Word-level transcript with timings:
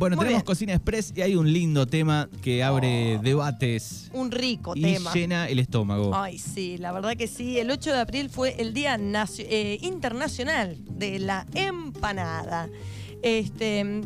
Bueno, 0.00 0.16
Muy 0.16 0.24
tenemos 0.24 0.40
bien. 0.42 0.46
Cocina 0.46 0.72
Express 0.72 1.12
y 1.14 1.20
hay 1.20 1.36
un 1.36 1.52
lindo 1.52 1.86
tema 1.86 2.26
que 2.40 2.62
abre 2.64 3.18
Oh. 3.18 3.22
debates 3.22 4.10
Un 4.14 4.30
rico 4.30 4.72
y 4.74 4.80
tema. 4.80 5.12
llena 5.12 5.46
el 5.46 5.58
estómago. 5.58 6.14
Ay, 6.16 6.38
sí, 6.38 6.78
la 6.78 6.90
verdad 6.90 7.14
que 7.18 7.26
sí. 7.26 7.58
El 7.58 7.70
8 7.70 7.92
de 7.92 7.98
abril 7.98 8.30
fue 8.30 8.58
el 8.62 8.72
Día 8.72 8.96
Nacio- 8.96 9.44
eh, 9.46 9.78
Internacional 9.82 10.78
de 10.88 11.18
la 11.18 11.46
Empanada. 11.54 12.70
Este, 13.22 14.00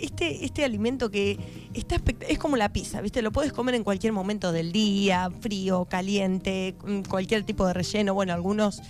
este, 0.00 0.46
este 0.46 0.64
alimento 0.64 1.10
que 1.10 1.38
está 1.74 1.96
es 2.26 2.38
como 2.38 2.56
la 2.56 2.72
pizza, 2.72 3.02
¿viste? 3.02 3.20
Lo 3.20 3.30
puedes 3.30 3.52
comer 3.52 3.74
en 3.74 3.84
cualquier 3.84 4.14
momento 4.14 4.50
del 4.50 4.72
día, 4.72 5.30
frío, 5.42 5.84
caliente, 5.84 6.74
con 6.78 7.02
cualquier 7.02 7.42
tipo 7.44 7.66
de 7.66 7.74
relleno. 7.74 8.14
Bueno, 8.14 8.32
algunos 8.32 8.80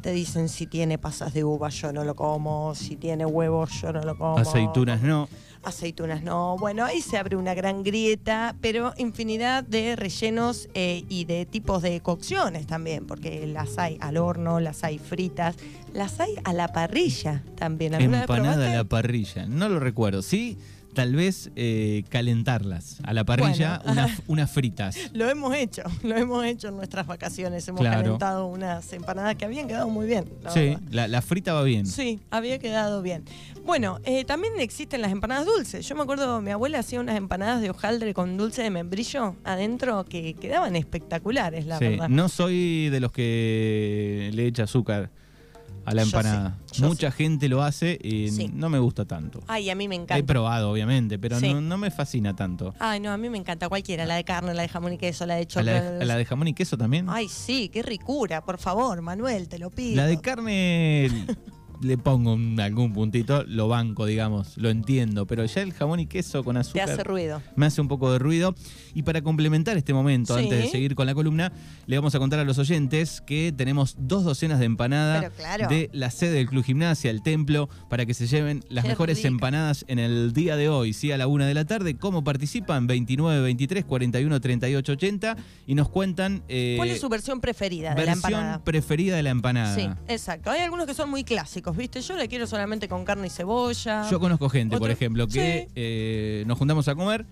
te 0.00 0.12
dicen 0.12 0.48
si 0.48 0.68
tiene 0.68 0.96
pasas 0.96 1.34
de 1.34 1.42
uva, 1.42 1.70
yo 1.70 1.92
no 1.92 2.04
lo 2.04 2.14
como. 2.14 2.76
Si 2.76 2.94
tiene 2.94 3.26
huevos, 3.26 3.72
yo 3.82 3.92
no 3.92 4.00
lo 4.02 4.16
como. 4.16 4.38
Aceitunas 4.38 5.02
no. 5.02 5.28
Aceitunas 5.64 6.22
no. 6.22 6.56
Bueno, 6.58 6.84
ahí 6.84 7.00
se 7.00 7.18
abre 7.18 7.36
una 7.36 7.54
gran 7.54 7.82
grieta, 7.82 8.54
pero 8.60 8.92
infinidad 8.96 9.64
de 9.64 9.96
rellenos 9.96 10.68
eh, 10.74 11.04
y 11.08 11.24
de 11.24 11.46
tipos 11.46 11.82
de 11.82 12.00
cocciones 12.00 12.66
también, 12.66 13.06
porque 13.06 13.46
las 13.46 13.78
hay 13.78 13.98
al 14.00 14.16
horno, 14.16 14.60
las 14.60 14.84
hay 14.84 14.98
fritas, 14.98 15.56
las 15.92 16.20
hay 16.20 16.34
a 16.44 16.52
la 16.52 16.68
parrilla 16.68 17.42
también. 17.56 17.94
¿Alguna 17.94 18.20
vez 18.20 18.30
Empanada 18.30 18.72
a 18.72 18.76
la 18.76 18.84
parrilla. 18.84 19.46
No 19.46 19.68
lo 19.68 19.80
recuerdo. 19.80 20.22
Sí, 20.22 20.58
tal 20.94 21.14
vez 21.14 21.50
eh, 21.56 22.04
calentarlas 22.08 22.98
a 23.04 23.12
la 23.12 23.24
parrilla, 23.24 23.80
Bueno. 23.84 23.92
unas, 24.02 24.22
unas 24.28 24.50
fritas. 24.50 24.96
Lo 25.12 25.28
hemos 25.28 25.54
hecho, 25.54 25.82
lo 26.02 26.16
hemos 26.16 26.44
hecho 26.44 26.68
en 26.68 26.76
nuestras 26.76 27.06
vacaciones. 27.06 27.66
Hemos 27.68 27.80
Claro. 27.80 28.02
calentado 28.02 28.46
unas 28.46 28.92
empanadas 28.92 29.34
que 29.36 29.44
habían 29.44 29.68
quedado 29.68 29.88
muy 29.88 30.06
bien. 30.06 30.24
la 30.42 30.50
Sí, 30.50 30.76
la, 30.90 31.08
la 31.08 31.20
frita 31.22 31.52
va 31.52 31.62
bien. 31.62 31.86
Sí, 31.86 32.20
había 32.30 32.58
quedado 32.58 33.02
bien. 33.02 33.24
Bueno, 33.66 33.98
eh, 34.04 34.24
también 34.24 34.54
existen 34.60 35.00
las 35.02 35.10
empanadas 35.12 35.46
dulces. 35.46 35.86
Yo 35.88 35.94
me 35.94 36.02
acuerdo, 36.02 36.40
mi 36.40 36.50
abuela 36.50 36.78
hacía 36.78 37.00
unas 37.00 37.16
empanadas 37.16 37.60
de 37.60 37.70
hojaldre 37.70 38.14
con 38.14 38.36
dulce 38.36 38.62
de 38.62 38.70
membrillo 38.70 39.36
adentro 39.44 40.04
que 40.04 40.34
quedaban 40.34 40.76
espectaculares, 40.76 41.66
la 41.66 41.78
Sí, 41.78 41.84
verdad. 41.88 42.08
No 42.08 42.28
soy 42.28 42.88
de 42.90 43.00
los 43.00 43.10
que 43.12 44.30
le 44.34 44.46
echa 44.46 44.64
azúcar 44.64 45.10
a 45.86 45.94
la 45.94 46.02
Yo 46.02 46.06
empanada. 46.08 46.58
Mucha 46.80 47.10
gente 47.10 47.48
lo 47.48 47.62
hace 47.62 47.98
y 48.02 48.30
Sí. 48.30 48.50
no 48.52 48.68
me 48.68 48.78
gusta 48.78 49.04
tanto. 49.04 49.40
Ay, 49.46 49.70
a 49.70 49.74
mí 49.74 49.86
me 49.88 49.94
encanta. 49.94 50.18
He 50.18 50.22
probado, 50.22 50.70
obviamente, 50.70 51.18
pero 51.18 51.38
Sí. 51.38 51.52
no, 51.52 51.60
no 51.60 51.78
me 51.78 51.90
fascina 51.90 52.34
tanto. 52.34 52.74
Ay, 52.78 53.00
no, 53.00 53.10
a 53.12 53.16
mí 53.16 53.28
me 53.30 53.38
encanta 53.38 53.68
cualquiera, 53.68 54.06
la 54.06 54.16
de 54.16 54.24
carne, 54.24 54.54
la 54.54 54.62
de 54.62 54.68
jamón 54.68 54.92
y 54.94 54.98
queso, 54.98 55.26
la 55.26 55.34
de 55.36 55.42
¿A 55.42 55.46
chocolate. 55.46 55.78
la, 55.84 55.90
de, 55.92 56.02
a 56.02 56.04
la 56.06 56.16
de 56.16 56.24
jamón 56.24 56.48
y 56.48 56.54
queso 56.54 56.76
también? 56.78 57.06
Ay, 57.08 57.28
sí, 57.28 57.68
qué 57.68 57.82
ricura, 57.82 58.44
por 58.44 58.58
favor, 58.58 59.00
Manuel, 59.02 59.48
te 59.48 59.58
lo 59.58 59.70
pido. 59.70 59.96
La 59.96 60.06
de 60.06 60.20
carne 60.20 61.08
le 61.84 61.98
pongo 61.98 62.34
un- 62.34 62.58
algún 62.58 62.92
puntito, 62.92 63.44
lo 63.46 63.68
banco, 63.68 64.06
digamos, 64.06 64.56
lo 64.56 64.70
entiendo, 64.70 65.26
pero 65.26 65.44
ya 65.44 65.60
el 65.62 65.72
jamón 65.72 66.00
y 66.00 66.06
queso 66.06 66.42
con 66.42 66.54
Te 66.54 66.60
azúcar 66.60 66.90
hace 66.90 67.04
ruido. 67.04 67.42
me 67.56 67.66
hace 67.66 67.80
un 67.80 67.88
poco 67.88 68.10
de 68.12 68.18
ruido. 68.18 68.54
Y 68.94 69.02
para 69.02 69.22
complementar 69.22 69.76
este 69.76 69.92
momento, 69.92 70.36
Sí. 70.36 70.44
antes 70.44 70.58
de 70.62 70.68
seguir 70.68 70.94
con 70.94 71.06
la 71.06 71.14
columna, 71.14 71.52
le 71.86 71.96
vamos 71.96 72.14
a 72.14 72.18
contar 72.18 72.38
a 72.40 72.44
los 72.44 72.58
oyentes 72.58 73.20
que 73.20 73.52
tenemos 73.56 73.96
dos 73.98 74.24
docenas 74.24 74.58
de 74.58 74.64
empanadas 74.66 75.22
Pero 75.24 75.34
claro. 75.34 75.68
de 75.68 75.90
la 75.92 76.10
sede 76.10 76.32
del 76.32 76.48
Club 76.48 76.64
Gimnasia, 76.64 77.10
el 77.10 77.22
templo, 77.22 77.68
para 77.90 78.06
que 78.06 78.14
se 78.14 78.26
lleven 78.26 78.64
las 78.68 78.84
Qué 78.84 78.88
mejores 78.90 79.18
rico. 79.18 79.28
empanadas 79.28 79.84
en 79.88 79.98
el 79.98 80.32
día 80.32 80.56
de 80.56 80.68
hoy, 80.68 80.92
¿sí? 80.92 81.12
a 81.12 81.18
la 81.18 81.26
una 81.26 81.46
de 81.46 81.54
la 81.54 81.64
tarde. 81.64 81.96
¿Cómo 81.96 82.24
participan? 82.24 82.86
29, 82.86 83.40
23, 83.42 83.84
41, 83.84 84.40
38, 84.40 84.92
80 84.92 85.36
y 85.66 85.74
nos 85.74 85.88
cuentan 85.88 86.42
eh, 86.48 86.74
¿Cuál 86.76 86.90
es 86.90 87.00
su 87.00 87.08
versión 87.08 87.40
preferida 87.40 87.90
de 87.94 88.04
la 88.06 88.12
versión 88.14 88.32
empanada? 88.32 88.64
preferida 88.64 89.16
de 89.16 89.22
la 89.22 89.30
empanada. 89.30 89.74
Sí, 89.74 89.88
exacto. 90.08 90.50
Hay 90.50 90.60
algunos 90.60 90.86
que 90.86 90.94
son 90.94 91.10
muy 91.10 91.24
clásicos, 91.24 91.73
¿viste? 91.76 92.00
Yo 92.00 92.16
la 92.16 92.26
quiero 92.26 92.46
solamente 92.46 92.88
con 92.88 93.04
carne 93.04 93.26
y 93.26 93.30
cebolla. 93.30 94.08
Yo 94.10 94.20
conozco 94.20 94.48
gente, 94.48 94.76
por 94.76 94.84
Otro- 94.86 94.92
ejemplo, 94.92 95.26
que 95.26 95.66
Sí. 95.66 95.72
eh, 95.74 96.44
nos 96.46 96.58
juntamos 96.58 96.86
a 96.88 96.94
comer. 96.94 97.26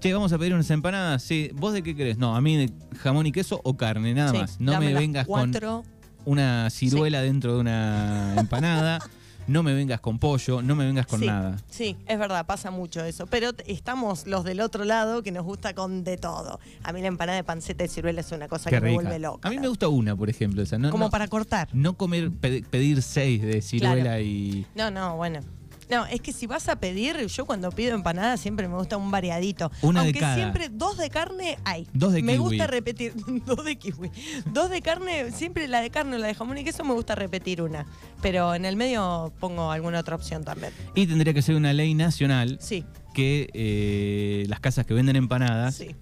Che, 0.00 0.12
vamos 0.12 0.32
a 0.32 0.38
pedir 0.38 0.52
unas 0.54 0.70
empanadas. 0.70 1.22
Sí, 1.22 1.50
¿vos 1.54 1.72
de 1.72 1.82
qué 1.82 1.96
querés? 1.96 2.18
No, 2.18 2.36
a 2.36 2.40
mí 2.40 2.56
de 2.56 2.70
jamón 2.98 3.26
y 3.26 3.32
queso 3.32 3.60
o 3.64 3.76
carne, 3.76 4.12
nada 4.14 4.32
Sí, 4.32 4.38
más. 4.38 4.60
No 4.60 4.72
dame 4.72 4.86
me 4.86 4.92
las 4.92 5.00
vengas 5.02 5.26
con 5.26 5.50
cuatro. 5.50 5.82
una 6.26 6.68
ciruela 6.70 7.22
dentro 7.22 7.54
de 7.54 7.60
una 7.60 8.34
empanada. 8.38 8.98
no 9.46 9.62
me 9.62 9.74
vengas 9.74 10.00
con 10.00 10.18
pollo, 10.18 10.62
no 10.62 10.74
me 10.76 10.84
vengas 10.86 11.06
con 11.06 11.20
sí, 11.20 11.26
nada. 11.26 11.56
Sí, 11.68 11.96
es 12.06 12.18
verdad, 12.18 12.46
pasa 12.46 12.70
mucho 12.70 13.04
eso. 13.04 13.26
Pero 13.26 13.50
estamos 13.66 14.26
los 14.26 14.44
del 14.44 14.60
otro 14.60 14.84
lado 14.84 15.22
que 15.22 15.30
nos 15.32 15.44
gusta 15.44 15.74
con 15.74 16.04
de 16.04 16.16
todo. 16.16 16.60
A 16.82 16.92
mí 16.92 17.00
la 17.00 17.08
empanada 17.08 17.36
de 17.36 17.44
panceta 17.44 17.84
y 17.84 17.88
ciruela 17.88 18.20
es 18.20 18.32
una 18.32 18.48
cosa 18.48 18.70
Qué 18.70 18.76
que 18.76 18.80
me 18.82 18.92
vuelve 18.94 19.18
loca. 19.18 19.48
A 19.48 19.50
mí 19.50 19.58
me 19.58 19.68
gusta 19.68 19.88
una, 19.88 20.16
por 20.16 20.30
ejemplo, 20.30 20.62
esa. 20.62 20.78
No, 20.78 20.90
Como 20.90 21.04
no- 21.06 21.10
para 21.10 21.28
cortar. 21.28 21.68
no 21.72 21.96
comer, 21.96 22.30
pe- 22.30 22.64
pedir 22.68 23.02
seis 23.02 23.42
de 23.42 23.60
ciruela 23.62 24.02
Claro. 24.02 24.20
y. 24.22 24.66
No, 24.74 24.90
no, 24.90 25.16
bueno. 25.16 25.40
No, 25.90 26.06
es 26.06 26.20
que 26.20 26.32
si 26.32 26.46
vas 26.46 26.68
a 26.68 26.76
pedir, 26.76 27.26
yo 27.26 27.44
cuando 27.46 27.70
pido 27.70 27.94
empanada 27.94 28.36
siempre 28.36 28.68
me 28.68 28.76
gusta 28.76 28.96
un 28.96 29.10
variadito. 29.10 29.70
Una 29.82 30.00
de 30.00 30.06
Aunque 30.08 30.20
cada. 30.20 30.34
siempre 30.36 30.68
dos 30.70 30.96
de 30.96 31.10
carne 31.10 31.58
hay. 31.64 31.86
Dos 31.92 32.12
de 32.12 32.22
Me 32.22 32.32
kiwi. 32.32 32.44
gusta 32.44 32.66
repetir, 32.66 33.12
dos 33.46 33.64
de 33.64 33.76
kiwi. 33.76 34.10
Dos 34.52 34.70
de 34.70 34.80
carne, 34.82 35.30
siempre 35.32 35.68
la 35.68 35.80
de 35.80 35.90
carne 35.90 36.16
o 36.16 36.18
la 36.18 36.26
de 36.26 36.34
jamón 36.34 36.58
y 36.58 36.64
queso 36.64 36.84
me 36.84 36.94
gusta 36.94 37.14
repetir 37.14 37.60
una. 37.62 37.86
Pero 38.22 38.54
en 38.54 38.64
el 38.64 38.76
medio 38.76 39.32
pongo 39.40 39.70
alguna 39.70 40.00
otra 40.00 40.16
opción 40.16 40.44
también. 40.44 40.72
Y 40.94 41.06
tendría 41.06 41.34
que 41.34 41.42
ser 41.42 41.54
una 41.56 41.72
ley 41.72 41.94
nacional 41.94 42.58
Sí, 42.60 42.84
que 43.12 43.50
eh, 43.54 44.46
las 44.48 44.60
casas 44.60 44.86
que 44.86 44.94
venden 44.94 45.16
empanadas 45.16 45.74
sí. 45.76 45.94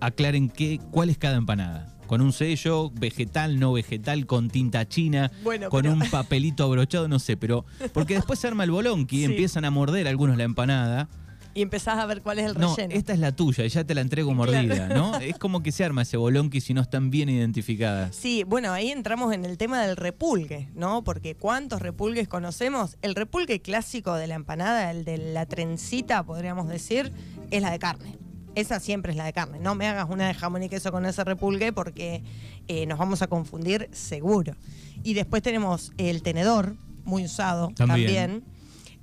aclaren 0.00 0.48
qué, 0.48 0.80
cuál 0.90 1.10
es 1.10 1.18
cada 1.18 1.36
empanada. 1.36 1.94
Con 2.08 2.20
un 2.22 2.32
sello, 2.32 2.90
vegetal, 2.90 3.60
no 3.60 3.72
vegetal, 3.72 4.26
con 4.26 4.48
tinta 4.50 4.88
china, 4.88 5.30
Bueno, 5.44 5.68
con 5.68 5.82
pero- 5.82 5.94
un 5.94 6.00
papelito 6.10 6.64
abrochado, 6.64 7.06
no 7.06 7.18
sé, 7.20 7.36
pero. 7.36 7.64
Porque 7.92 8.14
después 8.14 8.40
se 8.40 8.48
arma 8.48 8.64
el 8.64 8.70
bolonqui 8.72 9.16
y 9.16 9.18
Sí. 9.20 9.24
empiezan 9.26 9.64
a 9.64 9.70
morder 9.70 10.08
algunos 10.08 10.36
la 10.36 10.44
empanada. 10.44 11.08
Y 11.54 11.62
empezás 11.62 11.98
a 11.98 12.06
ver 12.06 12.22
cuál 12.22 12.38
es 12.38 12.46
el 12.46 12.54
No, 12.58 12.74
relleno. 12.76 12.94
esta 12.94 13.12
es 13.12 13.18
la 13.18 13.32
tuya 13.32 13.64
y 13.64 13.68
ya 13.68 13.82
te 13.84 13.94
la 13.94 14.00
entrego 14.00 14.32
mordida, 14.32 14.88
¿no? 14.88 15.16
Es 15.20 15.38
como 15.38 15.62
que 15.62 15.72
se 15.72 15.84
arma 15.84 16.02
ese 16.02 16.16
bolonqui 16.16 16.60
si 16.60 16.72
no 16.72 16.80
están 16.80 17.10
bien 17.10 17.28
identificadas. 17.28 18.14
Sí, 18.14 18.44
bueno, 18.44 18.72
ahí 18.72 18.90
entramos 18.90 19.34
en 19.34 19.44
el 19.44 19.58
tema 19.58 19.82
del 19.84 19.96
repulgue, 19.96 20.68
¿no? 20.74 21.02
Porque 21.04 21.34
¿cuántos 21.34 21.82
repulgues 21.82 22.28
conocemos? 22.28 22.96
El 23.02 23.14
repulgue 23.16 23.60
clásico 23.60 24.14
de 24.14 24.28
la 24.28 24.34
empanada, 24.36 24.90
el 24.92 25.04
de 25.04 25.18
la 25.18 25.46
trencita, 25.46 26.22
podríamos 26.22 26.68
decir, 26.68 27.12
es 27.50 27.60
la 27.60 27.70
de 27.72 27.78
carne. 27.78 28.16
Esa 28.58 28.80
siempre 28.80 29.12
es 29.12 29.16
la 29.16 29.24
de 29.24 29.32
carne. 29.32 29.58
No 29.60 29.74
me 29.74 29.86
hagas 29.86 30.08
una 30.10 30.26
de 30.26 30.34
jamón 30.34 30.62
y 30.64 30.68
queso 30.68 30.90
con 30.90 31.06
ese 31.06 31.22
repulgue 31.24 31.72
porque 31.72 32.22
eh, 32.66 32.86
nos 32.86 32.98
vamos 32.98 33.22
a 33.22 33.26
confundir 33.28 33.88
seguro. 33.92 34.54
Y 35.04 35.14
después 35.14 35.42
tenemos 35.42 35.92
el 35.96 36.22
tenedor, 36.22 36.74
muy 37.04 37.24
usado 37.24 37.68
También. 37.76 38.06
también. 38.06 38.44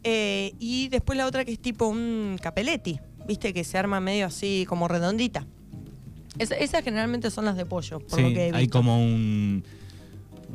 Eh, 0.03 0.53
y 0.59 0.89
después 0.89 1.17
la 1.17 1.25
otra 1.25 1.45
que 1.45 1.53
es 1.53 1.59
tipo 1.59 1.87
un 1.87 2.37
capeletti, 2.41 2.99
¿viste? 3.27 3.53
Que 3.53 3.63
se 3.63 3.77
arma 3.77 3.99
medio 3.99 4.25
así 4.25 4.65
como 4.67 4.87
redondita. 4.87 5.45
Esa- 6.37 6.55
esas 6.55 6.83
generalmente 6.83 7.31
son 7.31 7.45
las 7.45 7.55
de 7.55 7.65
pollo, 7.65 7.99
por 8.01 8.19
lo 8.19 8.27
Sí, 8.27 8.33
que 8.33 8.47
he 8.49 8.53
hay 8.53 8.63
visto. 8.63 8.77
como 8.77 9.01
un, 9.03 9.63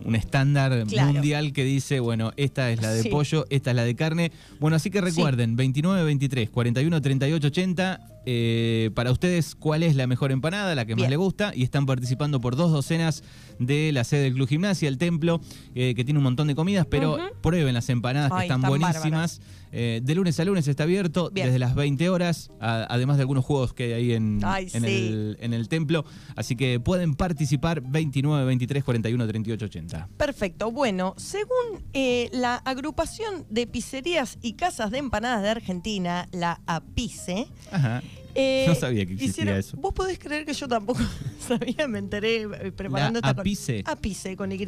un 0.05 0.15
estándar 0.15 0.85
Claro. 0.87 1.13
mundial 1.15 1.53
que 1.55 1.65
dice, 1.65 2.01
bueno, 2.01 2.33
esta 2.37 2.71
es 2.71 2.83
la 2.83 2.93
de 2.93 3.03
Sí. 3.05 3.09
pollo, 3.09 3.47
esta 3.51 3.71
es 3.71 3.77
la 3.77 3.85
de 3.85 3.97
carne. 3.97 4.31
Bueno, 4.61 4.77
así 4.77 4.91
que 4.91 5.01
recuerden, 5.01 5.57
29, 5.57 6.05
23, 6.05 6.51
41, 6.51 7.01
38, 7.01 7.47
80, 7.49 8.01
eh, 8.27 8.91
para 8.95 9.11
ustedes, 9.13 9.55
¿cuál 9.55 9.83
es 9.83 9.97
la 9.97 10.07
mejor 10.07 10.33
empanada, 10.33 10.75
la 10.75 10.85
que 10.85 10.95
más 10.97 11.09
le 11.09 11.17
gusta? 11.17 11.53
Y 11.55 11.63
están 11.63 11.87
participando 11.87 12.41
por 12.41 12.57
dos 12.57 12.71
docenas 12.73 13.23
de 13.59 13.93
la 13.93 14.05
sede 14.05 14.23
del 14.25 14.35
Club 14.35 14.49
Gimnasia, 14.49 14.89
el 14.89 14.99
templo, 14.99 15.41
eh, 15.75 15.95
que 15.95 16.05
tiene 16.05 16.19
un 16.19 16.25
montón 16.25 16.47
de 16.49 16.55
comidas, 16.55 16.87
pero 16.89 17.19
prueben 17.43 17.75
las 17.75 17.89
empanadas 17.89 18.31
que 18.31 18.43
están 18.43 18.61
están 18.61 18.69
buenísimas. 18.71 19.41
Eh, 19.73 20.01
de 20.03 20.15
lunes 20.17 20.41
a 20.41 20.45
lunes 20.45 20.67
está 20.67 20.83
abierto, 20.83 21.31
Bien. 21.31 21.47
desde 21.47 21.61
las 21.61 21.77
20 21.77 22.09
horas, 22.09 22.51
a- 22.61 22.87
además 22.91 23.19
de 23.19 23.23
algunos 23.23 23.45
juegos 23.45 23.73
que 23.73 23.85
hay 23.85 23.93
ahí 23.93 24.13
en, 24.15 24.41
Ay, 24.43 24.65
en 24.73 24.83
sí. 24.83 24.89
el, 25.09 25.37
en 25.41 25.55
el 25.55 25.69
templo. 25.69 26.05
Así 26.35 26.57
que 26.57 26.81
pueden 26.81 27.15
participar 27.15 27.81
29, 27.81 28.45
23, 28.47 28.83
41, 28.83 29.27
38, 29.29 29.65
80. 29.67 30.09
Perfecto. 30.17 30.73
Bueno, 30.73 31.15
según 31.19 31.85
la 32.33 32.57
agrupación 32.57 33.47
de 33.49 33.67
pizzerías 33.69 34.39
y 34.43 34.55
casas 34.55 34.91
de 34.91 34.99
empanadas 34.99 35.43
de 35.43 35.51
Argentina, 35.51 36.27
la 36.33 36.61
APICE, 36.67 37.47
Ajá. 37.71 38.03
Eh, 38.35 38.65
No 38.69 38.75
sabía 38.77 39.05
que 39.07 39.15
existía 39.15 39.45
hicieron- 39.45 39.59
eso. 39.59 39.77
Vos 39.77 39.93
podés 39.93 40.19
creer 40.19 40.45
que 40.47 40.53
yo 40.55 40.69
tampoco 40.69 41.01
sabía, 41.49 41.89
me 41.89 41.99
enteré 41.99 42.43
eh, 42.43 42.73
preparando 42.73 43.21
La 43.21 43.29
esta 43.31 43.35
col- 43.35 43.41
APICE. 43.41 43.83
APICE 43.87 44.37
con 44.37 44.53
Y. 44.53 44.59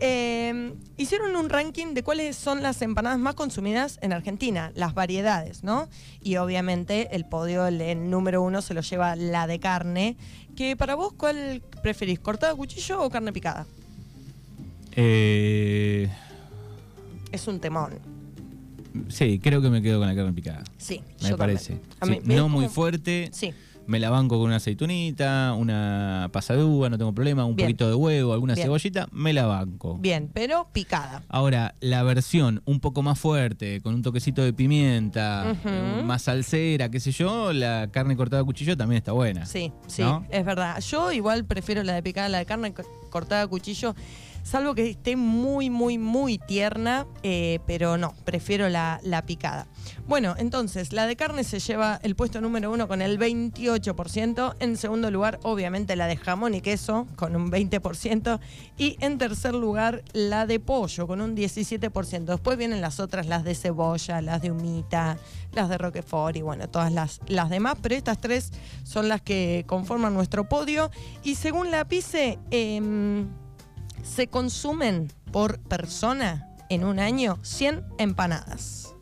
Eh, 0.00 0.72
hicieron 0.98 1.34
un 1.36 1.48
ranking 1.48 1.94
de 1.94 2.02
cuáles 2.02 2.36
son 2.36 2.62
las 2.62 2.82
empanadas 2.82 3.18
más 3.18 3.34
consumidas 3.34 3.98
en 4.02 4.12
Argentina, 4.12 4.70
las 4.74 4.92
variedades, 4.94 5.64
¿no? 5.64 5.88
Y 6.22 6.36
obviamente 6.36 7.08
el 7.16 7.24
podio, 7.24 7.66
el, 7.66 7.80
el 7.80 8.10
número 8.10 8.42
uno, 8.42 8.60
se 8.60 8.74
lo 8.74 8.82
lleva 8.82 9.16
la 9.16 9.46
de 9.46 9.58
carne. 9.60 10.16
Que 10.56 10.76
para 10.76 10.94
vos, 10.94 11.12
¿cuál 11.14 11.62
preferís? 11.82 12.18
¿Cortada 12.18 12.52
a 12.52 12.56
cuchillo 12.56 13.02
o 13.02 13.08
carne 13.10 13.32
picada? 13.32 13.64
Eh, 14.96 16.08
Es 17.32 17.46
un 17.46 17.60
temón. 17.60 17.98
Sí, 19.08 19.38
creo 19.38 19.60
que 19.62 19.70
me 19.70 19.80
quedo 19.82 19.98
con 20.00 20.08
la 20.08 20.14
carne 20.14 20.32
picada. 20.32 20.64
Sí, 20.76 21.00
Me 21.22 21.30
yo 21.30 21.36
parece. 21.36 21.78
Sí, 22.02 22.18
no 22.24 22.48
muy 22.48 22.68
fuerte, 22.68 23.30
Sí, 23.32 23.52
Me 23.86 23.98
la 23.98 24.10
banco 24.10 24.36
con 24.36 24.48
una 24.48 24.56
aceitunita, 24.56 25.54
una 25.56 26.28
pasadúa, 26.30 26.90
no 26.90 26.98
tengo 26.98 27.14
problema, 27.14 27.46
un 27.46 27.56
Bien. 27.56 27.68
poquito 27.68 27.88
de 27.88 27.94
huevo, 27.94 28.34
alguna 28.34 28.52
Bien. 28.54 28.66
cebollita, 28.66 29.08
me 29.12 29.32
la 29.32 29.46
banco. 29.46 29.96
Bien, 29.98 30.28
pero 30.32 30.68
picada. 30.74 31.22
Ahora, 31.28 31.74
la 31.80 32.02
versión 32.02 32.60
un 32.66 32.80
poco 32.80 33.02
más 33.02 33.18
fuerte, 33.18 33.80
con 33.80 33.94
un 33.94 34.02
toquecito 34.02 34.42
de 34.42 34.52
pimienta, 34.52 35.56
eh, 35.64 36.02
más 36.04 36.22
salsera, 36.22 36.90
qué 36.90 37.00
sé 37.00 37.12
yo, 37.12 37.54
la 37.54 37.88
carne 37.90 38.14
cortada 38.14 38.42
a 38.42 38.44
cuchillo 38.44 38.76
también 38.76 38.98
está 38.98 39.12
buena. 39.12 39.46
Sí, 39.46 39.72
sí, 39.86 40.02
¿No? 40.02 40.26
es 40.30 40.44
verdad. 40.44 40.80
Yo 40.80 41.10
igual 41.12 41.46
prefiero 41.46 41.82
la 41.82 41.94
de 41.94 42.02
picada, 42.02 42.28
la 42.28 42.38
de 42.38 42.44
carne 42.46 42.74
co- 42.74 42.82
cortada 43.08 43.42
a 43.42 43.46
cuchillo, 43.46 43.94
salvo 44.48 44.74
que 44.74 44.88
esté 44.88 45.14
muy, 45.14 45.68
muy, 45.68 45.98
muy 45.98 46.38
tierna, 46.38 47.06
eh, 47.22 47.60
pero 47.66 47.98
no, 47.98 48.14
prefiero 48.24 48.70
la, 48.70 48.98
picada. 49.26 49.66
Bueno, 50.06 50.34
entonces, 50.38 50.94
la 50.94 51.06
de 51.06 51.16
carne 51.16 51.44
se 51.44 51.58
lleva 51.58 52.00
el 52.02 52.16
puesto 52.16 52.40
número 52.40 52.70
uno 52.72 52.88
con 52.88 53.02
el 53.02 53.18
28%. 53.18 54.56
En 54.60 54.76
segundo 54.78 55.10
lugar, 55.10 55.38
obviamente, 55.42 55.96
la 55.96 56.06
de 56.06 56.16
jamón 56.16 56.54
y 56.54 56.62
queso 56.62 57.06
con 57.16 57.36
un 57.36 57.50
20%. 57.50 58.40
Y 58.78 58.96
en 59.00 59.18
tercer 59.18 59.54
lugar, 59.54 60.02
la 60.14 60.46
de 60.46 60.60
pollo 60.60 61.06
con 61.06 61.20
un 61.20 61.36
17%. 61.36 62.24
Después 62.24 62.56
vienen 62.56 62.80
las 62.80 63.00
otras, 63.00 63.26
las 63.26 63.44
de 63.44 63.54
cebolla, 63.54 64.22
las 64.22 64.40
de 64.40 64.50
humita, 64.50 65.18
las 65.52 65.68
de 65.68 65.76
roquefort 65.76 66.36
y 66.36 66.40
bueno, 66.40 66.70
todas 66.70 66.90
las, 66.90 67.20
las 67.26 67.50
demás. 67.50 67.76
Pero 67.82 67.94
estas 67.94 68.18
tres 68.18 68.50
son 68.82 69.08
las 69.08 69.20
que 69.20 69.64
conforman 69.66 70.14
nuestro 70.14 70.48
podio. 70.48 70.90
Y 71.22 71.34
según 71.34 71.70
la 71.70 71.84
PICE, 71.86 72.38
em, 72.50 73.28
se 74.14 74.26
consumen 74.28 75.12
por 75.32 75.58
persona 75.60 76.46
en 76.70 76.84
un 76.84 76.98
año 76.98 77.38
100 77.42 77.84
empanadas. 77.98 78.94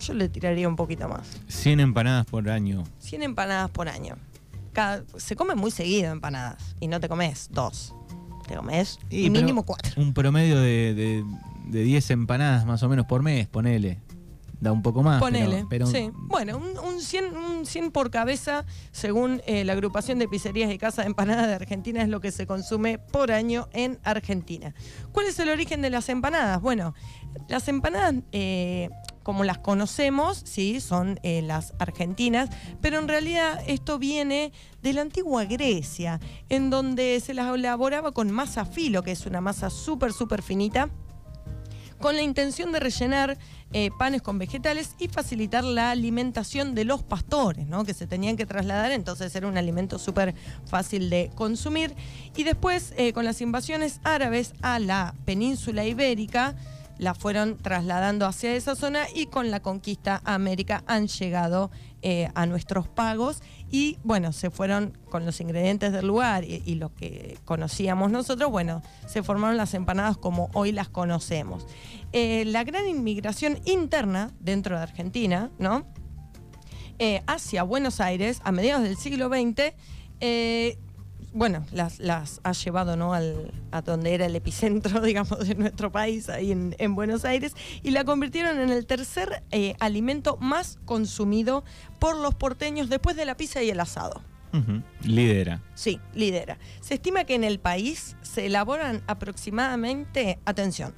Yo 0.00 0.12
le 0.14 0.28
tiraría 0.28 0.68
un 0.68 0.76
poquito 0.76 1.08
más. 1.08 1.26
100 1.48 1.80
empanadas 1.80 2.26
por 2.26 2.48
año. 2.50 2.84
100 2.98 3.22
empanadas 3.22 3.70
por 3.70 3.88
año. 3.88 4.16
Cada- 4.72 5.04
se 5.16 5.36
come 5.36 5.54
muy 5.54 5.70
seguido 5.70 6.12
empanadas 6.12 6.76
y 6.80 6.88
no 6.88 7.00
te 7.00 7.08
comes 7.08 7.48
dos. 7.52 7.94
Te 8.46 8.56
comes 8.56 8.98
Y, 9.08 9.30
mínimo 9.30 9.62
cuatro. 9.64 9.92
Un 9.96 10.12
promedio 10.12 10.60
de, 10.60 10.94
de, 10.94 11.24
de 11.68 11.82
10 11.84 12.10
empanadas 12.10 12.66
más 12.66 12.82
o 12.82 12.88
menos 12.88 13.06
por 13.06 13.22
mes, 13.22 13.46
ponele. 13.48 14.00
Da 14.60 14.72
un 14.72 14.82
poco 14.82 15.02
más. 15.02 15.22
pero- 15.22 15.44
Ponele. 15.44 15.66
pero, 15.68 15.86
sí. 15.86 16.10
Bueno, 16.14 16.56
un, 16.56 16.78
un 16.78 17.00
100, 17.00 17.36
un 17.36 17.66
100 17.66 17.90
por 17.90 18.10
cabeza, 18.10 18.64
según 18.92 19.42
eh, 19.46 19.64
la 19.64 19.72
agrupación 19.74 20.18
de 20.18 20.28
pizzerías 20.28 20.72
y 20.72 20.78
casas 20.78 21.04
de 21.04 21.10
empanadas 21.10 21.46
de 21.48 21.54
Argentina, 21.54 22.02
es 22.02 22.08
lo 22.08 22.20
que 22.20 22.30
se 22.32 22.46
consume 22.46 22.98
por 22.98 23.32
año 23.32 23.68
en 23.72 23.98
Argentina. 24.04 24.74
¿Cuál 25.12 25.26
es 25.26 25.38
el 25.38 25.48
origen 25.50 25.82
de 25.82 25.90
las 25.90 26.08
empanadas? 26.08 26.60
Bueno, 26.62 26.94
las 27.48 27.68
empanadas, 27.68 28.14
eh, 28.32 28.88
como 29.22 29.44
las 29.44 29.58
conocemos, 29.58 30.42
sí, 30.44 30.80
son 30.80 31.18
eh, 31.22 31.42
las 31.42 31.74
argentinas, 31.78 32.50
pero 32.80 32.98
en 32.98 33.08
realidad 33.08 33.60
esto 33.66 33.98
viene 33.98 34.52
de 34.82 34.92
la 34.92 35.00
antigua 35.00 35.44
Grecia, 35.46 36.20
en 36.48 36.70
donde 36.70 37.20
se 37.20 37.34
las 37.34 37.54
elaboraba 37.54 38.12
con 38.12 38.30
masa 38.30 38.64
filo, 38.66 39.02
que 39.02 39.12
es 39.12 39.26
una 39.26 39.40
masa 39.40 39.70
súper, 39.70 40.12
súper 40.12 40.42
finita 40.42 40.90
con 42.04 42.16
la 42.16 42.22
intención 42.22 42.70
de 42.70 42.80
rellenar 42.80 43.38
eh, 43.72 43.88
panes 43.98 44.20
con 44.20 44.36
vegetales 44.36 44.94
y 44.98 45.08
facilitar 45.08 45.64
la 45.64 45.90
alimentación 45.90 46.74
de 46.74 46.84
los 46.84 47.02
pastores, 47.02 47.66
¿no? 47.66 47.86
que 47.86 47.94
se 47.94 48.06
tenían 48.06 48.36
que 48.36 48.44
trasladar, 48.44 48.90
entonces 48.90 49.34
era 49.34 49.48
un 49.48 49.56
alimento 49.56 49.98
súper 49.98 50.34
fácil 50.66 51.08
de 51.08 51.30
consumir. 51.34 51.94
Y 52.36 52.44
después, 52.44 52.92
eh, 52.98 53.14
con 53.14 53.24
las 53.24 53.40
invasiones 53.40 54.00
árabes 54.04 54.52
a 54.60 54.78
la 54.80 55.14
península 55.24 55.86
ibérica, 55.86 56.54
la 56.98 57.14
fueron 57.14 57.56
trasladando 57.56 58.26
hacia 58.26 58.54
esa 58.54 58.74
zona 58.74 59.06
y 59.14 59.26
con 59.26 59.50
la 59.50 59.60
conquista 59.60 60.20
América 60.24 60.84
han 60.86 61.08
llegado 61.08 61.70
eh, 62.02 62.28
a 62.34 62.46
nuestros 62.46 62.88
pagos 62.88 63.42
y 63.70 63.98
bueno, 64.04 64.32
se 64.32 64.50
fueron 64.50 64.96
con 65.10 65.24
los 65.24 65.40
ingredientes 65.40 65.92
del 65.92 66.06
lugar 66.06 66.44
y, 66.44 66.74
lo 66.74 66.94
que 66.94 67.38
conocíamos 67.44 68.10
nosotros, 68.10 68.50
bueno, 68.50 68.82
se 69.06 69.22
formaron 69.22 69.56
las 69.56 69.74
empanadas 69.74 70.16
como 70.16 70.50
hoy 70.52 70.70
las 70.70 70.88
conocemos. 70.88 71.66
Eh, 72.12 72.44
la 72.46 72.62
gran 72.62 72.86
inmigración 72.86 73.58
interna 73.64 74.30
dentro 74.38 74.76
de 74.76 74.82
Argentina, 74.82 75.50
¿no? 75.58 75.86
Eh, 76.98 77.22
hacia 77.26 77.64
Buenos 77.64 78.00
Aires 78.00 78.40
a 78.44 78.52
mediados 78.52 78.84
del 78.84 78.96
siglo 78.96 79.28
XX, 79.28 79.74
bueno, 81.34 81.66
las, 81.72 81.98
las 81.98 82.40
ha 82.44 82.52
llevado 82.52 82.96
¿no? 82.96 83.12
Al, 83.12 83.52
a 83.72 83.82
donde 83.82 84.14
era 84.14 84.24
el 84.26 84.36
epicentro, 84.36 85.00
digamos, 85.02 85.40
de 85.46 85.56
nuestro 85.56 85.92
país, 85.92 86.30
ahí 86.30 86.52
en, 86.52 86.74
en 86.78 86.94
Buenos 86.94 87.24
Aires, 87.24 87.54
y 87.82 87.90
la 87.90 88.04
convirtieron 88.04 88.60
en 88.60 88.70
el 88.70 88.86
tercer 88.86 89.42
eh, 89.50 89.74
alimento 89.80 90.36
más 90.40 90.78
consumido 90.84 91.64
por 91.98 92.16
los 92.16 92.34
porteños 92.34 92.88
después 92.88 93.16
de 93.16 93.24
la 93.26 93.36
pizza 93.36 93.62
y 93.62 93.68
el 93.70 93.80
asado. 93.80 94.22
Lidera. 95.02 95.62
Sí, 95.74 95.98
lidera. 96.14 96.58
Se 96.80 96.94
estima 96.94 97.24
que 97.24 97.34
en 97.34 97.42
el 97.42 97.58
país 97.58 98.14
se 98.22 98.46
elaboran 98.46 99.02
aproximadamente, 99.08 100.38
atención, 100.44 100.94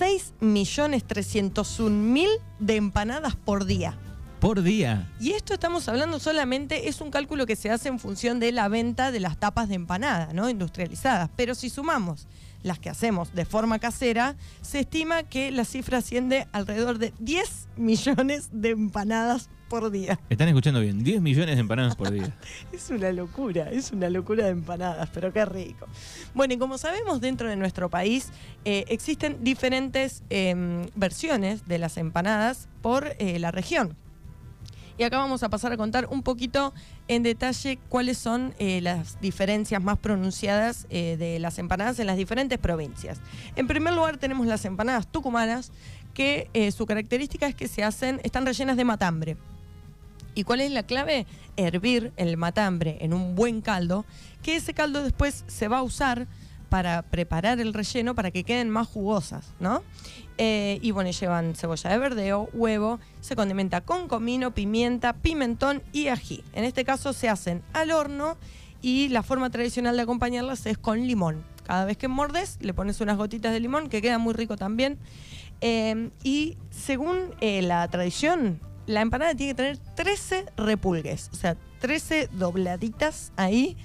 6.301.000 0.00 2.28
de 2.58 2.76
empanadas 2.76 3.36
por 3.36 3.66
día. 3.66 3.98
Por 4.40 4.62
día. 4.62 5.10
Y 5.20 5.32
esto 5.32 5.54
estamos 5.54 5.88
hablando 5.88 6.20
solamente, 6.20 6.88
es 6.88 7.00
un 7.00 7.10
cálculo 7.10 7.44
que 7.44 7.56
se 7.56 7.70
hace 7.70 7.88
en 7.88 7.98
función 7.98 8.38
de 8.38 8.52
la 8.52 8.68
venta 8.68 9.10
de 9.10 9.18
las 9.18 9.38
tapas 9.38 9.68
de 9.68 9.74
empanada, 9.74 10.32
¿no? 10.32 10.48
Industrializadas. 10.48 11.28
Pero 11.34 11.56
si 11.56 11.70
sumamos 11.70 12.28
las 12.62 12.78
que 12.78 12.88
hacemos 12.88 13.34
de 13.34 13.44
forma 13.44 13.80
casera, 13.80 14.36
se 14.62 14.80
estima 14.80 15.24
que 15.24 15.50
la 15.50 15.64
cifra 15.64 15.98
asciende 15.98 16.46
alrededor 16.52 16.98
de 16.98 17.12
10 17.18 17.68
millones 17.76 18.48
de 18.52 18.70
empanadas 18.70 19.50
por 19.68 19.90
día. 19.90 20.18
Están 20.30 20.48
escuchando 20.48 20.80
bien. 20.80 21.02
10 21.02 21.20
millones 21.20 21.56
de 21.56 21.60
empanadas 21.60 21.96
por 21.96 22.10
día. 22.10 22.34
Es 22.72 22.90
una 22.90 23.10
locura, 23.12 23.70
es 23.70 23.90
una 23.92 24.08
locura 24.08 24.44
de 24.44 24.50
empanadas, 24.50 25.10
pero 25.12 25.32
qué 25.32 25.44
rico. 25.44 25.86
Bueno, 26.34 26.54
y 26.54 26.58
como 26.58 26.78
sabemos, 26.78 27.20
dentro 27.20 27.48
de 27.48 27.56
nuestro 27.56 27.90
país 27.90 28.30
eh, 28.64 28.84
existen 28.88 29.42
diferentes 29.42 30.22
em, 30.30 30.86
versiones 30.94 31.66
de 31.66 31.78
las 31.78 31.96
empanadas 31.96 32.68
por 32.82 33.16
eh, 33.18 33.38
la 33.40 33.50
región. 33.50 33.96
Y 34.98 35.04
acá 35.04 35.18
vamos 35.18 35.44
a 35.44 35.48
pasar 35.48 35.72
a 35.72 35.76
contar 35.76 36.08
un 36.10 36.24
poquito 36.24 36.74
en 37.06 37.22
detalle 37.22 37.78
cuáles 37.88 38.18
son 38.18 38.52
eh, 38.58 38.80
las 38.80 39.20
diferencias 39.20 39.80
más 39.80 39.96
pronunciadas 39.96 40.88
eh, 40.90 41.16
de 41.16 41.38
las 41.38 41.60
empanadas 41.60 42.00
en 42.00 42.08
las 42.08 42.16
diferentes 42.16 42.58
provincias. 42.58 43.20
En 43.54 43.68
primer 43.68 43.94
lugar 43.94 44.16
tenemos 44.18 44.48
las 44.48 44.64
empanadas 44.64 45.06
tucumanas, 45.06 45.70
que 46.14 46.50
eh, 46.52 46.72
su 46.72 46.84
característica 46.84 47.46
es 47.46 47.54
que 47.54 47.68
se 47.68 47.84
hacen, 47.84 48.20
están 48.24 48.44
rellenas 48.44 48.76
de 48.76 48.84
matambre. 48.84 49.36
¿Y 50.34 50.42
cuál 50.42 50.60
es 50.60 50.72
la 50.72 50.82
clave? 50.82 51.26
Hervir 51.56 52.12
el 52.16 52.36
matambre 52.36 52.98
en 53.00 53.14
un 53.14 53.36
buen 53.36 53.60
caldo, 53.60 54.04
que 54.42 54.56
ese 54.56 54.74
caldo 54.74 55.04
después 55.04 55.44
se 55.46 55.68
va 55.68 55.78
a 55.78 55.82
usar 55.82 56.26
para 56.68 57.02
preparar 57.02 57.60
el 57.60 57.74
relleno 57.74 58.14
para 58.14 58.30
que 58.30 58.44
queden 58.44 58.70
más 58.70 58.86
jugosas, 58.86 59.54
¿no? 59.60 59.82
Eh, 60.36 60.78
y 60.82 60.90
bueno, 60.92 61.10
llevan 61.10 61.54
cebolla 61.54 61.90
de 61.90 61.98
verdeo, 61.98 62.48
huevo, 62.52 63.00
se 63.20 63.34
condimenta 63.34 63.80
con 63.80 64.08
comino, 64.08 64.54
pimienta, 64.54 65.14
pimentón 65.14 65.82
y 65.92 66.08
ají. 66.08 66.44
En 66.52 66.64
este 66.64 66.84
caso 66.84 67.12
se 67.12 67.28
hacen 67.28 67.62
al 67.72 67.90
horno 67.90 68.36
y 68.80 69.08
la 69.08 69.22
forma 69.22 69.50
tradicional 69.50 69.96
de 69.96 70.02
acompañarlas 70.02 70.64
es 70.66 70.78
con 70.78 71.06
limón. 71.06 71.44
Cada 71.64 71.84
vez 71.84 71.96
que 71.96 72.08
mordes 72.08 72.58
le 72.60 72.72
pones 72.72 73.00
unas 73.00 73.16
gotitas 73.16 73.52
de 73.52 73.60
limón, 73.60 73.88
que 73.88 74.00
queda 74.00 74.18
muy 74.18 74.34
rico 74.34 74.56
también. 74.56 74.98
Eh, 75.60 76.10
y 76.22 76.56
según 76.70 77.34
eh, 77.40 77.62
la 77.62 77.86
tradición, 77.88 78.60
la 78.86 79.00
empanada 79.00 79.34
tiene 79.34 79.52
que 79.52 79.56
tener 79.56 79.78
13 79.96 80.46
repulgues, 80.56 81.30
o 81.32 81.36
sea, 81.36 81.56
13 81.80 82.30
dobladitas 82.32 83.32
ahí. 83.36 83.76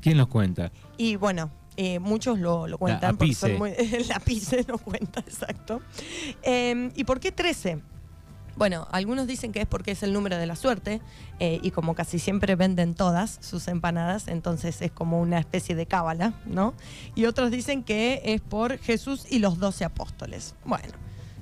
¿Quién 0.00 0.16
los 0.16 0.28
cuenta? 0.28 0.72
Y 0.96 1.16
bueno, 1.16 1.50
eh, 1.82 1.98
muchos 1.98 2.38
lo, 2.38 2.66
lo 2.66 2.76
cuentan. 2.76 3.16
porque 3.16 3.34
son 3.34 3.56
muy- 3.56 3.72
la 4.08 4.20
no 4.68 4.76
cuenta, 4.76 5.20
exacto. 5.20 5.80
Eh, 6.42 6.90
¿Y 6.94 7.04
por 7.04 7.20
qué 7.20 7.32
13? 7.32 7.80
Bueno, 8.56 8.86
algunos 8.92 9.26
dicen 9.26 9.50
que 9.50 9.62
es 9.62 9.66
porque 9.66 9.92
es 9.92 10.02
el 10.02 10.12
número 10.12 10.36
de 10.36 10.44
la 10.44 10.56
suerte 10.56 11.00
eh, 11.38 11.58
y 11.62 11.70
como 11.70 11.94
casi 11.94 12.18
siempre 12.18 12.54
venden 12.54 12.92
todas 12.92 13.38
sus 13.40 13.66
empanadas, 13.68 14.28
entonces 14.28 14.82
es 14.82 14.92
como 14.92 15.22
una 15.22 15.38
especie 15.38 15.74
de 15.74 15.86
cábala, 15.86 16.34
¿no? 16.44 16.74
Y 17.14 17.24
otros 17.24 17.50
dicen 17.50 17.82
que 17.82 18.20
es 18.26 18.42
por 18.42 18.76
Jesús 18.76 19.24
y 19.30 19.38
los 19.38 19.58
doce 19.58 19.86
apóstoles. 19.86 20.54
Bueno, 20.66 20.92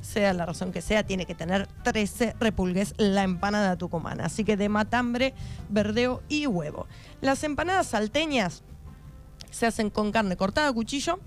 sea 0.00 0.32
la 0.34 0.46
razón 0.46 0.70
que 0.70 0.82
sea, 0.82 1.02
tiene 1.02 1.26
que 1.26 1.34
tener 1.34 1.66
13 1.82 2.36
repulgues 2.38 2.94
la 2.96 3.24
empanada 3.24 3.74
tucumana. 3.74 4.26
Así 4.26 4.44
que 4.44 4.56
de 4.56 4.68
matambre, 4.68 5.34
verdeo 5.68 6.22
y 6.28 6.46
huevo. 6.46 6.86
Las 7.20 7.42
empanadas 7.42 7.88
salteñas 7.88 8.62
se 9.50 9.66
hacen 9.66 9.90
con 9.90 10.12
carne 10.12 10.36
cortada 10.36 10.68
a 10.68 10.72
cuchillo 10.72 11.18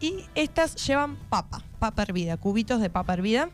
y 0.00 0.24
estas 0.34 0.74
llevan 0.86 1.16
papa, 1.28 1.62
papa 1.78 2.02
hervida, 2.02 2.36
cubitos 2.36 2.80
de 2.80 2.90
papa 2.90 3.14
hervida 3.14 3.50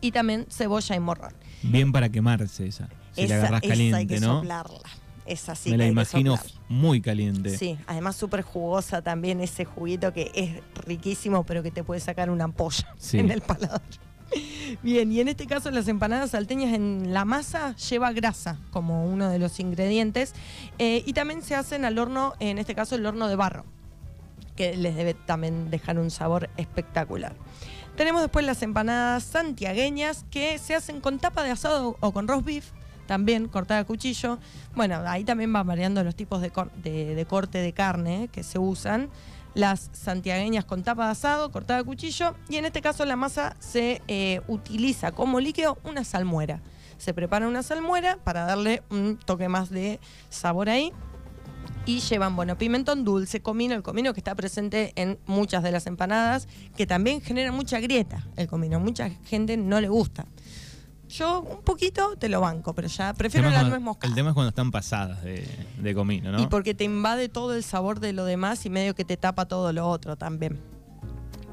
y 0.00 0.12
también 0.12 0.46
cebolla 0.50 0.94
y 0.94 1.00
morrón. 1.00 1.34
Bien 1.62 1.90
para 1.92 2.08
quemarse 2.08 2.66
esa. 2.66 2.88
Si 3.12 3.26
la 3.26 3.36
agarras 3.36 3.62
esa 3.62 3.72
hay 3.72 3.78
que 3.78 3.90
caliente, 3.90 4.20
¿no? 4.20 4.36
soplarla. 4.36 4.80
Esa 5.26 5.54
sí 5.54 5.70
Me 5.70 5.74
que 5.76 5.78
la 5.78 5.86
imagino 5.88 6.38
muy 6.68 7.00
caliente. 7.02 7.56
Sí, 7.58 7.76
además 7.86 8.16
súper 8.16 8.40
jugosa 8.42 9.02
también 9.02 9.40
ese 9.40 9.64
juguito 9.66 10.12
que 10.12 10.30
es 10.34 10.62
riquísimo, 10.86 11.44
pero 11.44 11.62
que 11.62 11.70
te 11.70 11.84
puede 11.84 12.00
sacar 12.00 12.30
una 12.30 12.44
ampolla 12.44 12.94
Sí. 12.96 13.18
en 13.18 13.30
el 13.30 13.42
paladar. 13.42 13.82
Bien, 14.82 15.10
y 15.12 15.20
en 15.20 15.28
este 15.28 15.46
caso 15.46 15.70
las 15.70 15.88
empanadas 15.88 16.30
salteñas 16.30 16.74
en 16.74 17.12
la 17.12 17.24
masa 17.24 17.74
lleva 17.76 18.12
grasa 18.12 18.58
como 18.70 19.06
uno 19.06 19.28
de 19.28 19.38
los 19.38 19.60
ingredientes 19.60 20.34
eh, 20.78 21.02
y 21.06 21.12
también 21.12 21.42
se 21.42 21.54
hacen 21.54 21.84
al 21.84 21.98
horno, 21.98 22.34
en 22.40 22.58
este 22.58 22.74
caso 22.74 22.94
el 22.94 23.06
horno 23.06 23.28
de 23.28 23.36
barro, 23.36 23.64
que 24.56 24.76
les 24.76 24.96
debe 24.96 25.14
también 25.14 25.70
dejar 25.70 25.98
un 25.98 26.10
sabor 26.10 26.50
espectacular. 26.56 27.34
Tenemos 27.96 28.22
después 28.22 28.46
las 28.46 28.62
empanadas 28.62 29.24
santiagueñas 29.24 30.24
que 30.30 30.58
se 30.58 30.74
hacen 30.74 31.00
con 31.00 31.18
tapa 31.18 31.42
de 31.42 31.50
asado 31.50 31.96
o 31.98 32.12
con 32.12 32.28
roast 32.28 32.44
beef, 32.44 32.70
también 33.06 33.48
cortada 33.48 33.80
a 33.80 33.84
cuchillo. 33.84 34.38
Bueno, 34.76 35.02
ahí 35.06 35.24
también 35.24 35.52
van 35.52 35.66
variando 35.66 36.04
los 36.04 36.14
tipos 36.14 36.40
de, 36.40 36.50
de 37.14 37.26
corte 37.26 37.58
de 37.58 37.72
carne 37.72 38.28
que 38.30 38.44
se 38.44 38.58
usan 38.60 39.08
las 39.54 39.90
santiagueñas 39.92 40.64
con 40.64 40.82
tapa 40.82 41.06
de 41.06 41.12
asado, 41.12 41.50
cortada 41.50 41.80
a 41.80 41.84
cuchillo, 41.84 42.34
y 42.48 42.56
en 42.56 42.64
este 42.64 42.80
caso 42.80 43.04
la 43.04 43.16
masa 43.16 43.56
se 43.60 44.02
eh, 44.08 44.40
utiliza 44.48 45.12
como 45.12 45.40
líquido 45.40 45.78
una 45.84 46.04
salmuera. 46.04 46.60
Se 46.98 47.14
prepara 47.14 47.46
una 47.46 47.62
salmuera 47.62 48.18
para 48.24 48.44
darle 48.44 48.82
un 48.90 49.16
toque 49.16 49.48
más 49.48 49.70
de 49.70 50.00
sabor 50.30 50.68
ahí. 50.68 50.92
Y 51.86 52.00
llevan, 52.00 52.36
bueno, 52.36 52.58
pimentón 52.58 53.04
dulce, 53.04 53.40
comino, 53.40 53.74
el 53.74 53.82
comino 53.82 54.12
que 54.12 54.20
está 54.20 54.34
presente 54.34 54.92
en 54.96 55.18
muchas 55.26 55.62
de 55.62 55.72
las 55.72 55.86
empanadas, 55.86 56.46
que 56.76 56.86
también 56.86 57.20
genera 57.20 57.50
mucha 57.50 57.80
grieta 57.80 58.26
el 58.36 58.46
comino. 58.46 58.78
Mucha 58.78 59.10
gente 59.24 59.56
no 59.56 59.80
le 59.80 59.88
gusta. 59.88 60.26
Yo 61.08 61.40
un 61.40 61.62
poquito 61.62 62.16
te 62.16 62.28
lo 62.28 62.40
banco, 62.40 62.74
pero 62.74 62.88
ya 62.88 63.14
prefiero 63.14 63.50
la 63.50 63.62
nuez 63.62 63.80
moscada. 63.80 64.08
El 64.08 64.14
tema 64.14 64.30
es 64.30 64.34
cuando 64.34 64.50
están 64.50 64.70
pasadas 64.70 65.22
de, 65.22 65.94
comino, 65.94 66.32
¿no? 66.32 66.42
Y 66.42 66.46
porque 66.46 66.74
te 66.74 66.84
invade 66.84 67.28
todo 67.28 67.54
el 67.54 67.64
sabor 67.64 68.00
de 68.00 68.12
lo 68.12 68.24
demás 68.24 68.66
y 68.66 68.70
medio 68.70 68.94
que 68.94 69.04
te 69.04 69.16
tapa 69.16 69.46
todo 69.46 69.72
lo 69.72 69.88
otro 69.88 70.16
también. 70.16 70.60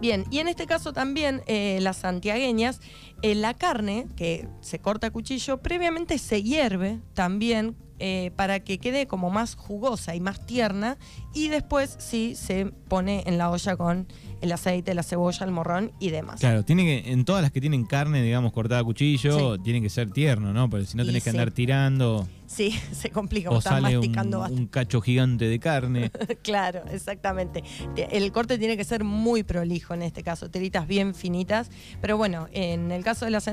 Bien, 0.02 0.26
y 0.30 0.40
en 0.40 0.50
este 0.50 0.68
caso 0.68 0.92
también 0.92 1.42
eh, 1.48 1.80
las 1.82 1.98
santiagueñas, 1.98 2.82
eh, 3.22 3.34
la 3.34 3.54
carne 3.54 4.08
que 4.18 4.48
se 4.60 4.80
corta 4.80 5.08
a 5.08 5.12
cuchillo, 5.12 5.62
previamente 5.62 6.18
se 6.18 6.44
hierve 6.44 7.00
también 7.14 7.78
eh, 7.98 8.32
para 8.36 8.60
que 8.60 8.78
quede 8.78 9.08
como 9.08 9.30
más 9.30 9.56
jugosa 9.56 10.16
y 10.16 10.20
más 10.20 10.46
tierna 10.46 10.98
y 11.34 11.48
después 11.48 11.96
sí 11.98 12.36
se 12.36 12.66
pone 12.66 13.24
en 13.26 13.38
la 13.38 13.50
olla 13.50 13.78
con 13.78 14.08
el 14.42 14.52
aceite, 14.52 14.94
la 14.94 15.04
cebolla, 15.04 15.46
el 15.46 15.52
morrón 15.52 15.92
y 16.00 16.10
demás. 16.10 16.40
Claro, 16.40 16.64
tiene 16.64 16.84
que, 16.84 17.12
en 17.12 17.26
todas 17.26 17.42
las 17.42 17.52
que 17.52 17.62
tienen 17.62 17.86
carne, 17.86 18.22
digamos, 18.22 18.54
cortada 18.54 18.82
a 18.82 18.84
cuchillo, 18.84 19.60
tiene 19.60 19.82
que 19.82 19.90
ser 19.90 20.12
tierno, 20.12 20.54
¿no? 20.54 20.70
Porque 20.70 20.86
si 20.86 20.98
no 20.98 21.06
tenés 21.06 21.24
que 21.24 21.30
andar 21.30 21.52
tirando. 21.52 22.28
Sí, 22.48 22.72
se 22.92 23.10
complica, 23.10 23.50
o 23.50 23.62
sale 23.62 23.98
masticando 23.98 24.44
un, 24.44 24.52
un, 24.52 24.68
cacho 24.68 25.02
gigante 25.02 25.46
de 25.46 25.60
carne. 25.60 26.12
claro, 26.44 26.84
exactamente. 26.92 27.64
El 27.96 28.32
corte 28.32 28.58
tiene 28.58 28.78
que 28.78 28.84
ser 28.84 29.04
muy 29.04 29.44
prolijo 29.44 29.94
en 29.94 30.04
este 30.04 30.24
caso, 30.24 30.50
tiritas 30.50 30.88
bien 30.88 31.16
finitas. 31.16 31.70
Pero 32.02 32.18
bueno, 32.18 32.48
en 32.52 32.92
el 32.92 33.04
caso 33.04 33.26
de 33.26 33.32
las 33.32 33.50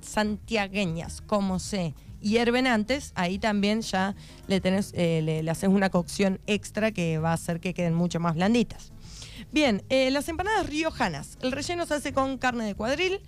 santiagueñas, 0.00 1.20
como 1.22 1.58
se 1.58 1.94
hierven 2.22 2.66
antes, 2.66 3.12
ahí 3.14 3.38
también 3.38 3.82
ya 3.82 4.14
le, 4.46 4.60
tenés, 4.60 4.92
eh, 4.94 5.20
le, 5.22 5.50
haces 5.50 5.68
una 5.68 5.90
cocción 5.90 6.40
extra 6.46 6.92
que 6.92 7.18
va 7.18 7.30
a 7.30 7.34
hacer 7.34 7.60
que 7.60 7.74
queden 7.74 7.94
mucho 7.94 8.20
más 8.20 8.34
blanditas. 8.34 8.91
Bien, 9.52 9.84
eh, 9.90 10.10
las 10.10 10.28
empanadas 10.28 10.66
riojanas. 10.66 11.38
El 11.42 11.52
relleno 11.52 11.86
se 11.86 11.94
hace 11.94 12.12
con 12.12 12.38
carne 12.38 12.64
de 12.64 12.74
cuadril, 12.74 13.20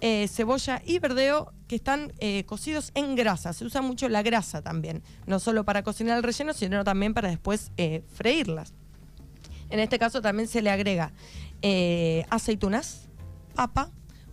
eh, 0.00 0.28
cebolla 0.28 0.80
y 0.84 0.98
verdeo 0.98 1.52
que 1.68 1.76
están 1.76 2.12
cocidos 2.46 2.90
en 2.94 3.16
grasa. 3.16 3.52
Se 3.52 3.64
usa 3.64 3.82
mucho 3.82 4.08
la 4.08 4.22
grasa 4.22 4.62
también, 4.62 5.02
no 5.26 5.38
solo 5.40 5.64
para 5.64 5.82
cocinar 5.82 6.16
el 6.16 6.22
relleno, 6.22 6.52
sino 6.52 6.84
también 6.84 7.14
para 7.14 7.28
después 7.28 7.72
freírlas. 8.12 8.74
En 9.70 9.80
este 9.80 9.98
caso 9.98 10.20
también 10.20 10.48
se 10.48 10.60
le 10.60 10.70
agrega 10.70 11.12
aceitunas, 12.30 13.08
papa, 13.54 13.90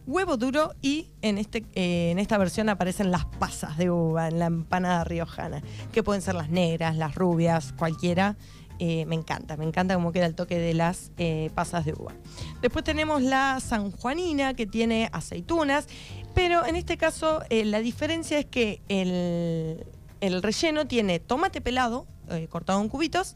huevo 0.09 0.37
duro 0.37 0.73
y 0.81 1.11
en, 1.21 1.37
este, 1.37 1.65
eh, 1.75 2.09
en 2.09 2.17
esta 2.17 2.39
versión 2.39 2.67
aparecen 2.67 3.11
las 3.11 3.25
pasas 3.25 3.77
de 3.77 3.91
uva 3.91 4.27
en 4.27 4.39
la 4.39 4.47
empanada 4.47 5.03
riojana, 5.03 5.61
que 5.91 6.01
pueden 6.01 6.23
ser 6.23 6.33
las 6.33 6.49
negras, 6.49 6.95
las 6.95 7.13
rubias, 7.13 7.73
cualquiera. 7.73 8.35
Eh, 8.79 9.05
me 9.05 9.15
encanta, 9.15 9.57
me 9.57 9.65
encanta 9.65 9.95
cómo 9.95 10.11
queda 10.11 10.25
el 10.25 10.35
toque 10.35 10.57
de 10.57 10.73
las 10.73 11.11
eh, 11.17 11.51
pasas 11.53 11.85
de 11.85 11.93
uva. 11.93 12.13
Después 12.61 12.85
tenemos 12.85 13.21
la 13.21 13.59
sanjuanina 13.59 14.53
que 14.53 14.65
tiene 14.65 15.09
aceitunas, 15.11 15.87
pero 16.33 16.65
en 16.65 16.75
este 16.75 16.97
caso 16.97 17.41
la 17.49 17.79
diferencia 17.79 18.39
es 18.39 18.45
que 18.45 18.81
el, 18.87 19.85
el 20.21 20.41
relleno 20.41 20.87
tiene 20.87 21.19
tomate 21.19 21.59
pelado, 21.59 22.07
cortado 22.49 22.79
en 22.79 22.89
cubitos, 22.89 23.35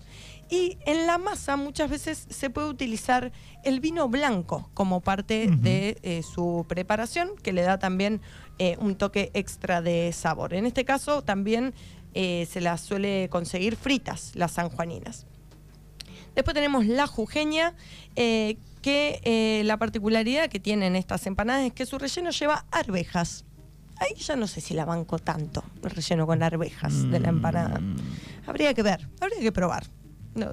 y 0.50 0.78
en 0.86 1.08
la 1.08 1.18
masa 1.18 1.56
muchas 1.56 1.90
veces 1.90 2.28
se 2.30 2.50
puede 2.50 2.68
utilizar 2.68 3.32
el 3.64 3.80
vino 3.80 4.08
blanco 4.08 4.70
como 4.76 5.02
parte 5.02 5.48
de 5.48 5.98
eh, 6.04 6.22
su 6.22 6.66
preparación, 6.68 7.32
que 7.42 7.54
le 7.54 7.64
da 7.64 7.80
también 7.80 8.22
eh, 8.60 8.78
un 8.80 8.96
toque 8.96 9.32
extra 9.34 9.82
de 9.82 10.12
sabor. 10.14 10.54
En 10.54 10.68
este 10.68 10.86
caso 10.86 11.24
también 11.24 11.74
eh, 12.14 12.48
se 12.52 12.62
las 12.62 12.82
suele 12.82 13.30
conseguir 13.30 13.76
fritas, 13.76 14.32
las 14.36 14.52
sanjuaninas. 14.52 15.26
Después 16.36 16.54
tenemos 16.54 16.86
la 16.86 17.08
jujeña, 17.08 17.76
que 18.16 19.62
la 19.66 19.78
particularidad 19.78 20.50
que 20.50 20.60
tienen 20.60 20.96
estas 20.96 21.26
empanadas 21.28 21.66
es 21.66 21.74
que 21.74 21.86
su 21.86 21.98
relleno 21.98 22.32
lleva 22.32 22.66
arvejas. 22.72 23.46
Ahí 23.98 24.16
ya 24.16 24.36
no 24.36 24.48
sé 24.48 24.60
si 24.60 24.74
la 24.74 24.86
banco 24.86 25.20
tanto, 25.20 25.64
el 25.84 25.92
relleno 25.92 26.26
con 26.26 26.42
arvejas 26.44 27.10
de 27.10 27.20
la 27.20 27.30
empanada. 27.30 27.80
Mm. 27.80 27.96
Habría 28.48 28.74
que 28.74 28.84
ver, 28.84 29.08
habría 29.22 29.40
que 29.40 29.52
probar. 29.52 29.86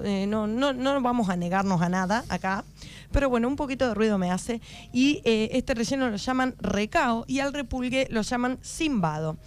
Eh, 0.03 0.27
no, 0.27 0.45
no, 0.45 0.73
no, 0.73 1.01
vamos 1.01 1.29
a 1.29 1.35
negarnos 1.35 1.81
a 1.81 1.89
nada 1.89 2.23
acá, 2.29 2.63
pero 3.11 3.29
bueno, 3.29 3.47
un 3.47 3.55
poquito 3.55 3.87
de 3.87 3.95
ruido 3.95 4.17
me 4.17 4.31
hace. 4.31 4.61
Y 4.93 5.21
eh, 5.25 5.49
este 5.53 5.73
relleno 5.73 6.09
lo 6.09 6.17
llaman 6.17 6.55
recao 6.59 7.25
y 7.27 7.39
al 7.39 7.53
repulgue 7.53 8.07
lo 8.11 8.21
llaman 8.21 8.59
simbado. 8.61 9.37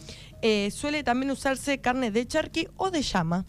Eh, 0.43 0.71
suele 0.71 1.05
también 1.05 1.31
usarse 1.31 1.81
carne 1.81 2.11
de 2.11 2.27
charqui 2.27 2.69
o 2.77 2.91
de 2.91 3.03
llama. 3.03 3.47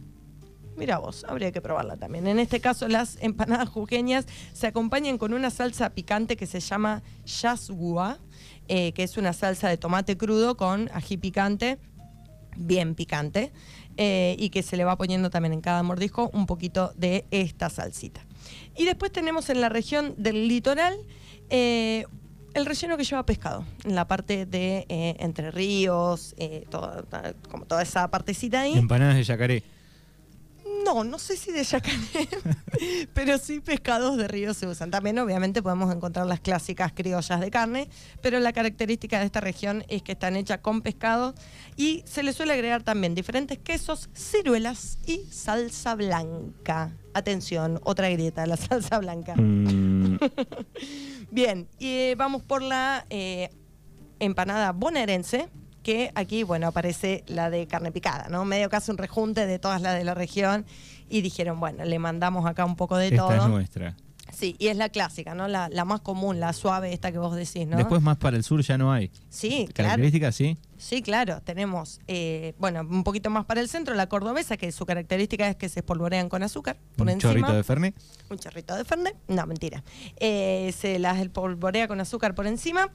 Mira 0.78 0.98
vos, 0.98 1.26
habría 1.28 1.52
que 1.52 1.62
probarla 1.62 1.98
también. 1.98 2.28
En 2.28 2.40
este 2.40 2.60
caso, 2.60 2.88
las 2.88 3.18
empanadas 3.22 3.70
jujeñas 3.70 4.26
se 4.54 4.68
acompañan 4.68 5.18
con 5.18 5.34
una 5.34 5.50
salsa 5.50 5.92
picante 5.92 6.36
que 6.36 6.48
se 6.48 6.60
llama 6.60 7.02
yasgua, 7.26 8.20
que 8.68 8.94
es 8.98 9.18
una 9.18 9.32
salsa 9.34 9.70
de 9.70 9.78
tomate 9.78 10.18
crudo 10.18 10.58
con 10.58 10.90
ají 10.94 11.18
picante, 11.18 11.80
bien 12.58 12.96
picante. 12.96 13.54
Eh, 13.98 14.36
y 14.38 14.50
que 14.50 14.62
se 14.62 14.76
le 14.76 14.84
va 14.84 14.98
poniendo 14.98 15.30
también 15.30 15.54
en 15.54 15.62
cada 15.62 15.82
mordisco 15.82 16.30
un 16.34 16.46
poquito 16.46 16.92
de 16.98 17.26
esta 17.32 17.70
salsita. 17.70 18.26
Y 18.76 18.84
después 18.84 19.12
tenemos 19.12 19.50
en 19.50 19.62
la 19.62 19.70
región 19.70 20.16
del 20.18 20.50
litoral 20.50 20.98
eh, 21.50 22.06
el 22.54 22.66
relleno 22.66 22.98
que 22.98 23.06
lleva 23.06 23.26
pescado, 23.26 23.64
en 23.86 23.96
la 23.96 24.06
parte 24.06 24.46
de 24.46 24.86
eh, 24.90 25.16
Entre 25.20 25.50
Ríos, 25.50 26.36
como 27.50 27.66
toda 27.66 27.84
esa 27.84 28.10
partecita 28.12 28.62
ahí. 28.62 28.78
Empanadas 28.78 29.16
de 29.16 29.24
yacaré. 29.24 29.64
No, 30.84 31.04
no 31.04 31.20
sé 31.20 31.38
si 31.38 31.52
de 31.52 31.64
yacaré, 31.64 32.28
pero 33.14 33.38
sí 33.38 33.60
pescados 33.60 34.18
de 34.18 34.28
río 34.28 34.54
se 34.54 34.68
usan. 34.68 34.92
También 34.92 35.18
obviamente 35.20 35.62
podemos 35.62 35.94
encontrar 35.94 36.28
las 36.28 36.40
clásicas 36.40 36.92
criollas 36.94 37.40
de 37.40 37.52
carne, 37.52 37.90
pero 38.22 38.40
la 38.40 38.54
característica 38.54 39.20
de 39.20 39.26
esta 39.26 39.42
región 39.42 39.84
es 39.88 40.02
que 40.02 40.14
están 40.14 40.36
hechas 40.36 40.60
con 40.60 40.82
pescado 40.82 41.34
y 41.76 42.04
se 42.06 42.24
le 42.24 42.34
suele 42.34 42.54
agregar 42.54 42.84
también 42.84 43.16
diferentes 43.16 43.58
quesos, 43.58 44.10
ciruelas 44.14 44.98
y 45.06 45.26
salsa 45.32 45.96
blanca. 45.96 46.96
Atención, 47.14 47.80
otra 47.84 48.10
grieta, 48.10 48.46
la 48.46 48.58
salsa 48.58 49.00
blanca. 49.00 49.36
Mm. 49.36 50.18
Bien, 51.32 51.68
y 51.80 51.88
eh, 51.88 52.16
vamos 52.18 52.44
por 52.44 52.62
la 52.62 53.06
eh, 53.10 53.50
empanada 54.20 54.72
bonaerense 54.72 55.50
que 55.86 56.12
aquí, 56.16 56.42
bueno, 56.42 56.66
aparece 56.66 57.24
la 57.28 57.52
de 57.52 57.68
carne 57.68 57.92
picada, 57.92 58.28
¿no? 58.28 58.44
Medio 58.44 58.70
casi 58.70 58.90
un 58.90 58.98
rejunte 58.98 59.46
de 59.46 59.60
todas 59.60 59.80
las 59.84 59.96
de 59.96 60.04
la 60.04 60.16
región 60.16 60.66
y 61.10 61.22
dijeron, 61.22 61.60
bueno, 61.60 61.86
le 61.86 62.00
mandamos 62.00 62.48
acá 62.48 62.66
un 62.66 62.76
poco 62.76 62.98
de 62.98 63.12
todo. 63.12 63.32
Esta 63.32 63.44
es 63.44 63.50
nuestra. 63.50 63.96
Sí, 64.34 64.56
y 64.58 64.68
es 64.70 64.78
la 64.78 64.90
clásica, 64.90 65.36
¿no? 65.36 65.48
La, 65.48 65.70
más 65.86 66.02
común, 66.02 66.40
la 66.40 66.54
suave, 66.54 66.92
esta 66.92 67.12
que 67.12 67.20
vos 67.20 67.36
decís, 67.36 67.68
¿no? 67.68 67.78
Después 67.78 68.02
más 68.02 68.18
para 68.18 68.36
el 68.36 68.44
sur 68.44 68.62
ya 68.64 68.80
no 68.80 68.92
hay. 68.92 69.12
Sí, 69.30 69.70
¿Características, 69.76 70.36
sí? 70.36 70.58
Sí, 70.80 71.04
claro. 71.04 71.40
Tenemos, 71.44 72.02
eh, 72.08 72.56
bueno, 72.58 72.82
un 72.82 73.04
poquito 73.04 73.30
más 73.30 73.46
para 73.46 73.62
el 73.62 73.70
centro, 73.70 73.94
la 73.94 74.10
cordobesa, 74.10 74.58
que 74.58 74.72
su 74.72 74.88
característica 74.88 75.48
es 75.48 75.56
que 75.56 75.70
se 75.70 75.82
espolvorean 75.82 76.30
con 76.30 76.42
azúcar 76.42 76.78
por 76.98 77.08
¿Un 77.08 77.20
chorrito 77.20 77.54
de 77.54 77.64
fernet? 77.64 77.96
Un 78.32 78.40
chorrito 78.40 78.76
de 78.76 78.84
fernet. 78.86 79.16
No, 79.28 79.46
mentira. 79.46 79.84
Eh, 80.18 80.74
se 80.76 80.98
las 80.98 81.20
espolvorea 81.20 81.88
con 81.88 82.02
azúcar 82.02 82.34
por 82.34 82.48
encima 82.48 82.92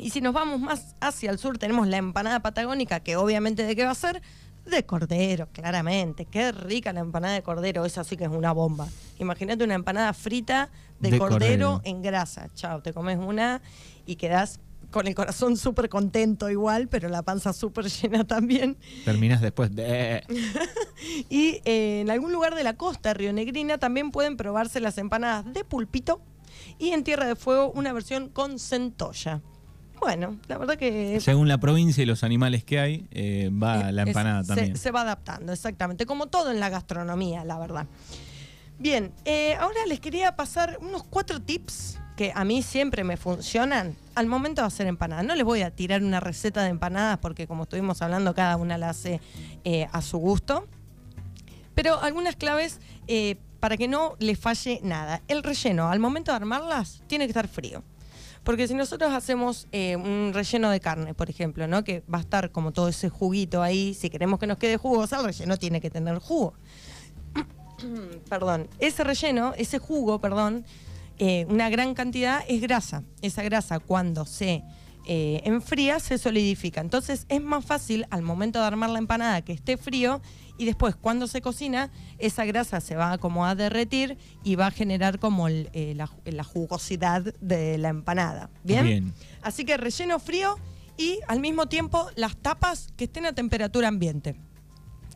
y 0.00 0.10
si 0.10 0.20
nos 0.20 0.32
vamos 0.32 0.60
más 0.60 0.96
hacia 1.00 1.30
el 1.30 1.38
sur, 1.38 1.58
tenemos 1.58 1.86
la 1.86 1.96
empanada 1.96 2.40
patagónica, 2.40 3.00
que 3.00 3.16
obviamente 3.16 3.64
de 3.64 3.76
qué 3.76 3.84
va 3.84 3.90
a 3.90 3.94
ser? 3.94 4.22
De 4.66 4.84
cordero, 4.84 5.48
claramente. 5.52 6.26
Qué 6.26 6.52
rica 6.52 6.92
la 6.92 7.00
empanada 7.00 7.34
de 7.34 7.42
cordero, 7.42 7.84
esa 7.84 8.04
sí 8.04 8.16
que 8.16 8.24
es 8.24 8.30
una 8.30 8.52
bomba. 8.52 8.88
Imagínate 9.18 9.64
una 9.64 9.74
empanada 9.74 10.12
frita 10.12 10.70
de, 11.00 11.18
cordero, 11.18 11.80
en 11.84 12.02
grasa. 12.02 12.48
Chao, 12.54 12.82
te 12.82 12.92
comes 12.92 13.18
una 13.18 13.62
y 14.06 14.16
quedas 14.16 14.60
con 14.90 15.06
el 15.06 15.14
corazón 15.14 15.56
súper 15.56 15.88
contento 15.88 16.50
igual, 16.50 16.88
pero 16.88 17.08
la 17.08 17.22
panza 17.22 17.52
súper 17.52 17.86
llena 17.90 18.24
también. 18.24 18.76
Terminas 19.04 19.40
después 19.40 19.74
de... 19.74 20.24
y 21.30 21.60
eh, 21.64 22.00
en 22.02 22.10
algún 22.10 22.32
lugar 22.32 22.54
de 22.54 22.64
la 22.64 22.74
costa 22.76 23.14
rionegrina 23.14 23.78
también 23.78 24.10
pueden 24.10 24.36
probarse 24.36 24.80
las 24.80 24.98
empanadas 24.98 25.52
de 25.52 25.64
pulpito 25.64 26.20
y 26.78 26.90
en 26.90 27.04
Tierra 27.04 27.26
de 27.26 27.36
Fuego 27.36 27.72
una 27.74 27.92
versión 27.92 28.28
con 28.28 28.58
centolla. 28.58 29.40
Bueno, 30.00 30.36
la 30.48 30.58
verdad 30.58 30.76
que... 30.76 31.20
Según 31.20 31.48
la 31.48 31.58
provincia 31.58 32.02
y 32.02 32.06
los 32.06 32.24
animales 32.24 32.64
que 32.64 32.80
hay, 32.80 33.06
eh, 33.10 33.50
va 33.52 33.92
la 33.92 34.02
empanada 34.02 34.42
se- 34.42 34.48
también. 34.48 34.76
Se, 34.76 34.90
va 34.90 35.02
adaptando, 35.02 35.52
exactamente, 35.52 36.06
como 36.06 36.26
todo 36.26 36.50
en 36.50 36.58
la 36.60 36.68
gastronomía, 36.68 37.44
la 37.44 37.58
verdad. 37.58 37.86
Bien, 38.78 39.12
eh, 39.24 39.54
ahora 39.60 39.84
les 39.86 40.00
quería 40.00 40.36
pasar 40.36 40.78
unos 40.80 41.04
cuatro 41.04 41.40
tips 41.40 41.98
que 42.16 42.32
a 42.34 42.44
mí 42.44 42.62
siempre 42.62 43.04
me 43.04 43.16
funcionan 43.16 43.94
al 44.14 44.26
momento 44.26 44.62
de 44.62 44.66
hacer 44.68 44.86
empanadas. 44.86 45.24
No 45.24 45.34
les 45.34 45.44
voy 45.44 45.62
a 45.62 45.70
tirar 45.70 46.02
una 46.02 46.20
receta 46.20 46.62
de 46.62 46.70
empanadas 46.70 47.18
porque 47.18 47.46
como 47.46 47.64
estuvimos 47.64 48.00
hablando, 48.02 48.34
cada 48.34 48.56
una 48.56 48.78
la 48.78 48.90
hace 48.90 49.20
eh, 49.64 49.86
a 49.92 50.02
su 50.02 50.18
gusto. 50.18 50.66
Pero 51.74 52.00
algunas 52.00 52.36
claves 52.36 52.80
para 53.60 53.76
que 53.76 53.86
no 53.88 54.16
les 54.18 54.38
falle 54.38 54.80
nada. 54.82 55.22
El 55.28 55.42
relleno, 55.42 55.90
al 55.90 56.00
momento 56.00 56.32
de 56.32 56.36
armarlas, 56.36 57.02
tiene 57.06 57.26
que 57.26 57.30
estar 57.30 57.46
frío. 57.48 57.82
Porque 58.44 58.66
si 58.66 58.74
nosotros 58.74 59.12
hacemos 59.12 59.68
eh, 59.70 59.96
un 59.96 60.32
relleno 60.32 60.70
de 60.70 60.80
carne, 60.80 61.14
por 61.14 61.28
ejemplo, 61.28 61.68
¿no? 61.68 61.84
que 61.84 62.02
va 62.12 62.18
a 62.18 62.22
estar 62.22 62.50
como 62.50 62.72
todo 62.72 62.88
ese 62.88 63.08
juguito 63.08 63.62
ahí, 63.62 63.94
si 63.94 64.08
queremos 64.08 64.38
que 64.38 64.46
nos 64.46 64.58
quede 64.58 64.76
jugosa, 64.76 65.18
el 65.20 65.26
relleno 65.26 65.56
tiene 65.56 65.80
que 65.80 65.90
tener 65.90 66.18
jugo. 66.18 66.54
perdón, 68.28 68.68
ese 68.78 69.04
relleno, 69.04 69.52
ese 69.56 69.78
jugo, 69.78 70.20
perdón, 70.20 70.64
eh, 71.18 71.44
una 71.50 71.68
gran 71.68 71.94
cantidad 71.94 72.42
es 72.48 72.62
grasa. 72.62 73.02
Esa 73.20 73.42
grasa 73.42 73.78
cuando 73.78 74.24
se 74.24 74.62
eh, 75.06 75.40
enfría 75.44 76.00
se 76.00 76.18
solidifica. 76.18 76.80
Entonces 76.80 77.26
es 77.28 77.42
más 77.42 77.64
fácil 77.64 78.06
al 78.10 78.22
momento 78.22 78.58
de 78.60 78.66
armar 78.66 78.90
la 78.90 78.98
empanada 78.98 79.42
que 79.42 79.52
esté 79.52 79.76
frío 79.76 80.20
y 80.58 80.66
después 80.66 80.94
cuando 80.94 81.26
se 81.26 81.40
cocina 81.40 81.90
esa 82.18 82.44
grasa 82.44 82.80
se 82.80 82.96
va 82.96 83.18
como 83.18 83.46
a 83.46 83.54
derretir 83.54 84.18
y 84.44 84.56
va 84.56 84.66
a 84.66 84.70
generar 84.70 85.18
como 85.18 85.48
el, 85.48 85.70
eh, 85.72 85.94
la, 85.96 86.10
la 86.24 86.44
jugosidad 86.44 87.22
de 87.40 87.78
la 87.78 87.88
empanada. 87.88 88.50
¿Bien? 88.62 88.84
Bien. 88.84 89.14
Así 89.42 89.64
que 89.64 89.76
relleno 89.76 90.18
frío 90.18 90.56
y 90.96 91.18
al 91.28 91.40
mismo 91.40 91.66
tiempo 91.66 92.08
las 92.14 92.36
tapas 92.36 92.88
que 92.96 93.04
estén 93.04 93.24
a 93.24 93.32
temperatura 93.32 93.88
ambiente. 93.88 94.36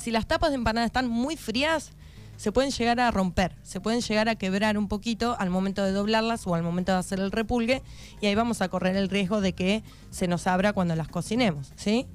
Si 0.01 0.11
las 0.11 0.27
tapas 0.27 0.51
de 0.51 0.57
empanada 0.57 0.87
están 0.87 1.09
muy 1.09 1.37
frías, 1.37 1.93
se 2.37 2.53
pueden 2.53 2.71
llegar 2.71 3.01
a 3.01 3.11
romper, 3.11 3.57
se 3.63 3.81
pueden 3.81 4.01
llegar 4.01 4.29
a 4.29 4.35
quebrar 4.35 4.77
un 4.79 4.89
poquito 4.89 5.37
al 5.39 5.51
momento 5.51 5.85
de 5.85 5.93
doblarlas 5.93 6.47
o 6.47 6.55
al 6.55 6.63
momento 6.63 6.93
de 6.93 6.99
hacer 6.99 7.21
el 7.21 7.33
repulgue 7.33 7.83
y 8.21 8.27
ahí 8.27 8.35
vamos 8.35 8.61
a 8.63 8.69
correr 8.69 8.97
el 8.97 9.09
riesgo 9.09 9.41
de 9.41 9.53
que 9.53 9.83
se 10.11 10.29
nos 10.29 10.47
abra 10.47 10.73
cuando 10.73 10.97
las 10.97 11.09
cocinemos, 11.09 11.73
¿sí? 11.77 12.07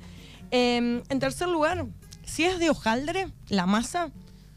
Eh, 0.51 1.01
en 1.07 1.19
tercer 1.19 1.47
lugar, 1.47 1.85
si 2.23 2.43
es 2.43 2.59
de 2.59 2.69
hojaldre, 2.69 3.29
la 3.49 3.65
masa, 3.65 4.11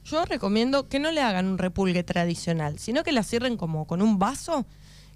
yo 0.05 0.25
recomiendo 0.25 0.89
que 0.89 0.99
no 0.99 1.11
le 1.11 1.21
hagan 1.21 1.47
un 1.47 1.59
repulgue 1.59 2.03
tradicional, 2.03 2.79
sino 2.79 3.03
que 3.03 3.13
la 3.13 3.23
cierren 3.23 3.57
como 3.57 3.87
con 3.87 4.03
un 4.03 4.19
vaso, 4.19 4.67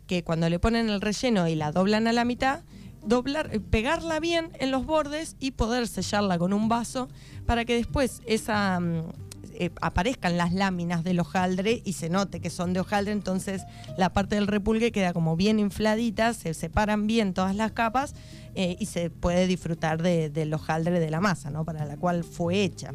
que 0.06 0.22
cuando 0.22 0.48
le 0.48 0.58
ponen 0.58 0.88
el 0.88 1.00
relleno 1.00 1.48
y 1.48 1.54
la 1.54 1.72
doblan 1.72 2.06
a 2.06 2.12
la 2.12 2.24
mitad, 2.24 2.60
doblar, 3.02 3.50
eh, 3.52 3.60
pegarla 3.60 4.20
bien 4.20 4.50
en 4.60 4.70
los 4.70 4.86
bordes 4.86 5.36
y 5.40 5.52
poder 5.52 5.88
sellarla 5.88 6.38
con 6.38 6.52
un 6.52 6.68
vaso 6.68 7.08
para 7.46 7.64
que 7.64 7.74
después 7.74 8.22
esa 8.26 8.78
mm, 8.80 9.25
eh, 9.58 9.70
aparezcan 9.80 10.36
las 10.36 10.52
láminas 10.52 11.04
del 11.04 11.20
hojaldre 11.20 11.82
y 11.84 11.92
se 11.94 12.08
note 12.08 12.40
que 12.40 12.50
son 12.50 12.72
de 12.72 12.80
hojaldre, 12.80 13.12
entonces 13.12 13.62
la 13.96 14.12
parte 14.12 14.34
del 14.36 14.46
repulgue 14.46 14.92
queda 14.92 15.12
como 15.12 15.36
bien 15.36 15.58
infladita, 15.58 16.34
se 16.34 16.54
separan 16.54 17.06
bien 17.06 17.34
todas 17.34 17.54
las 17.56 17.72
capas 17.72 18.14
eh, 18.54 18.76
y 18.78 18.86
se 18.86 19.10
puede 19.10 19.46
disfrutar 19.46 20.02
de- 20.02 20.30
del 20.30 20.52
hojaldre 20.54 21.00
de 21.00 21.10
la 21.10 21.20
masa, 21.20 21.50
¿no? 21.50 21.64
Para 21.64 21.84
la 21.84 21.96
cual 21.96 22.24
fue 22.24 22.62
hecha. 22.62 22.92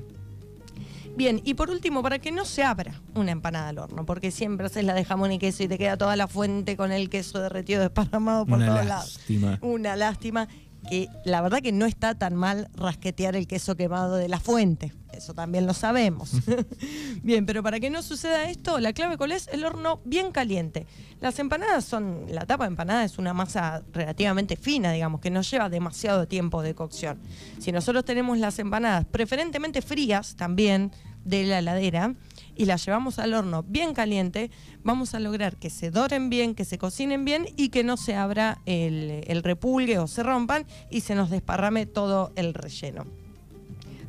Bien, 1.17 1.41
y 1.43 1.55
por 1.55 1.69
último, 1.69 2.01
para 2.01 2.19
que 2.19 2.31
no 2.31 2.45
se 2.45 2.63
abra 2.63 3.01
una 3.15 3.31
empanada 3.31 3.67
al 3.67 3.79
horno, 3.79 4.05
porque 4.05 4.31
siempre 4.31 4.67
haces 4.67 4.85
la 4.85 4.93
de 4.93 5.03
jamón 5.03 5.31
y 5.33 5.39
queso 5.39 5.61
y 5.63 5.67
te 5.67 5.77
queda 5.77 5.97
toda 5.97 6.15
la 6.15 6.27
fuente 6.27 6.77
con 6.77 6.93
el 6.93 7.09
queso 7.09 7.41
derretido 7.41 7.81
desparramado 7.81 8.45
por 8.45 8.57
Una 8.59 8.67
todos 8.67 8.85
lados. 8.85 9.15
lástima. 9.17 9.59
Una 9.61 9.95
lástima 9.97 10.47
que 10.89 11.09
la 11.25 11.41
verdad 11.41 11.61
que 11.61 11.71
no 11.71 11.85
está 11.85 12.15
tan 12.15 12.35
mal 12.35 12.69
rasquetear 12.75 13.35
el 13.35 13.47
queso 13.47 13.75
quemado 13.75 14.15
de 14.15 14.27
la 14.27 14.39
fuente. 14.39 14.93
Eso 15.13 15.33
también 15.33 15.67
lo 15.67 15.73
sabemos. 15.73 16.31
bien, 17.23 17.45
pero 17.45 17.61
para 17.61 17.79
que 17.79 17.89
no 17.89 18.01
suceda 18.01 18.49
esto, 18.49 18.79
la 18.79 18.93
clave 18.93 19.17
cuál 19.17 19.33
es 19.33 19.47
el 19.49 19.65
horno 19.65 19.99
bien 20.05 20.31
caliente. 20.31 20.87
Las 21.19 21.37
empanadas 21.39 21.85
son, 21.85 22.25
la 22.29 22.45
tapa 22.45 22.63
de 22.63 22.69
empanada 22.69 23.03
es 23.03 23.17
una 23.17 23.33
masa 23.33 23.83
relativamente 23.91 24.55
fina, 24.55 24.91
digamos, 24.91 25.21
que 25.21 25.29
no 25.29 25.41
lleva 25.41 25.69
demasiado 25.69 26.27
tiempo 26.27 26.61
de 26.61 26.73
cocción. 26.73 27.19
Si 27.59 27.71
nosotros 27.71 28.05
tenemos 28.05 28.37
las 28.37 28.57
empanadas 28.59 29.05
preferentemente 29.05 29.81
frías 29.81 30.35
también 30.35 30.91
de 31.25 31.43
la 31.43 31.59
heladera 31.59 32.15
y 32.61 32.65
las 32.65 32.85
llevamos 32.85 33.17
al 33.17 33.33
horno 33.33 33.63
bien 33.63 33.95
caliente, 33.95 34.51
vamos 34.83 35.15
a 35.15 35.19
lograr 35.19 35.57
que 35.57 35.71
se 35.71 35.89
doren 35.89 36.29
bien, 36.29 36.53
que 36.53 36.63
se 36.63 36.77
cocinen 36.77 37.25
bien 37.25 37.47
y 37.57 37.69
que 37.69 37.83
no 37.83 37.97
se 37.97 38.13
abra 38.13 38.61
el, 38.67 39.41
repulgue 39.41 39.97
o 39.97 40.05
se 40.05 40.21
rompan 40.21 40.67
y 40.91 41.01
se 41.01 41.15
nos 41.15 41.31
desparrame 41.31 41.87
todo 41.87 42.31
el 42.35 42.53
relleno. 42.53 43.07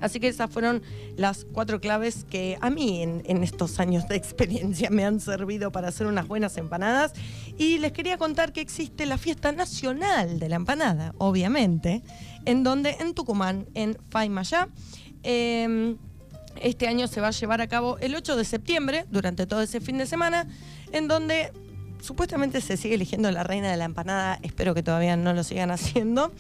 Así 0.01 0.21
que 0.21 0.29
esas 0.29 0.51
fueron 0.51 0.83
las 1.17 1.47
cuatro 1.51 1.81
claves 1.81 2.27
que 2.29 2.59
a 2.61 2.69
mí 2.69 3.03
en, 3.03 3.43
estos 3.43 3.81
años 3.81 4.07
de 4.07 4.17
experiencia 4.17 4.91
me 4.91 5.07
han 5.07 5.19
servido 5.19 5.73
para 5.73 5.89
hacer 5.89 6.07
unas 6.07 6.29
buenas 6.29 6.59
empanadas. 6.59 7.15
Y 7.57 7.79
les 7.79 7.93
quería 7.93 8.19
contar 8.19 8.53
que 8.53 8.61
existe 8.61 9.07
la 9.07 9.17
fiesta 9.17 9.53
nacional 9.53 10.39
de 10.39 10.51
la 10.51 10.57
empanada, 10.57 11.15
obviamente, 11.17 12.03
en 12.45 12.65
donde 12.65 12.97
en 13.01 13.15
Tucumán, 13.15 13.67
en 13.73 13.97
Faimayá, 14.11 14.69
eh, 15.23 15.97
este 16.61 16.89
año 16.89 17.07
se 17.07 17.21
va 17.21 17.29
a 17.29 17.33
llevar 17.33 17.61
a 17.61 17.67
cabo 17.67 17.99
el 17.99 18.15
8 18.15 18.37
de 18.37 18.45
septiembre, 18.45 19.07
durante 19.11 19.47
todo 19.47 19.63
ese 19.63 19.81
fin 19.81 19.99
de 19.99 20.07
semana, 20.07 20.47
en 20.93 21.09
donde 21.09 21.53
supuestamente 22.03 22.61
se 22.61 22.77
sigue 22.77 22.97
eligiendo 22.97 23.31
la 23.31 23.45
reina 23.45 23.71
de 23.71 23.77
la 23.77 23.85
empanada, 23.85 24.39
espero 24.43 24.75
que 24.75 24.83
todavía 24.83 25.17
no 25.17 25.33
lo 25.33 25.45
sigan 25.45 25.71
haciendo. 25.77 26.33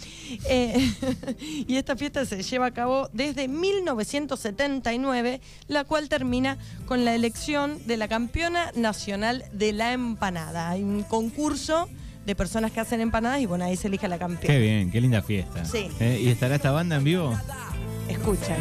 Eh, 0.48 0.92
y 1.66 1.77
esta 1.77 1.96
fiesta 1.96 2.27
se 2.27 2.42
lleva 2.42 2.66
a 2.66 2.70
cabo 2.72 3.09
desde 3.12 3.48
1979, 3.48 5.40
la 5.68 5.85
cual 5.85 6.09
termina 6.09 6.59
con 6.87 7.05
la 7.05 7.14
elección 7.14 7.87
de 7.87 7.96
la 7.96 8.09
campeona 8.09 8.72
nacional 8.75 9.44
de 9.53 9.72
la 9.72 9.92
empanada. 9.92 10.70
Hay 10.70 10.83
un 10.83 11.05
concurso 11.05 11.88
de 12.27 12.35
personas 12.37 12.70
que 12.70 12.81
hacen 12.81 13.01
empanadas 13.01 13.40
y 13.40 13.46
bueno, 13.46 13.64
ahí 13.64 13.77
se 13.77 13.88
elige 13.88 14.07
a 14.07 14.09
la 14.09 14.18
campeona. 14.18 14.55
Qué 14.55 14.61
bien, 14.61 14.90
qué 14.90 15.01
linda 15.01 15.22
fiesta. 15.22 15.64
Sí. 15.64 15.88
Eh, 15.98 16.20
¿Y 16.22 16.29
estará 16.29 16.57
esta 16.57 16.70
banda 16.70 16.96
en 16.96 17.05
vivo? 17.05 17.37
Escuchan. 18.09 18.59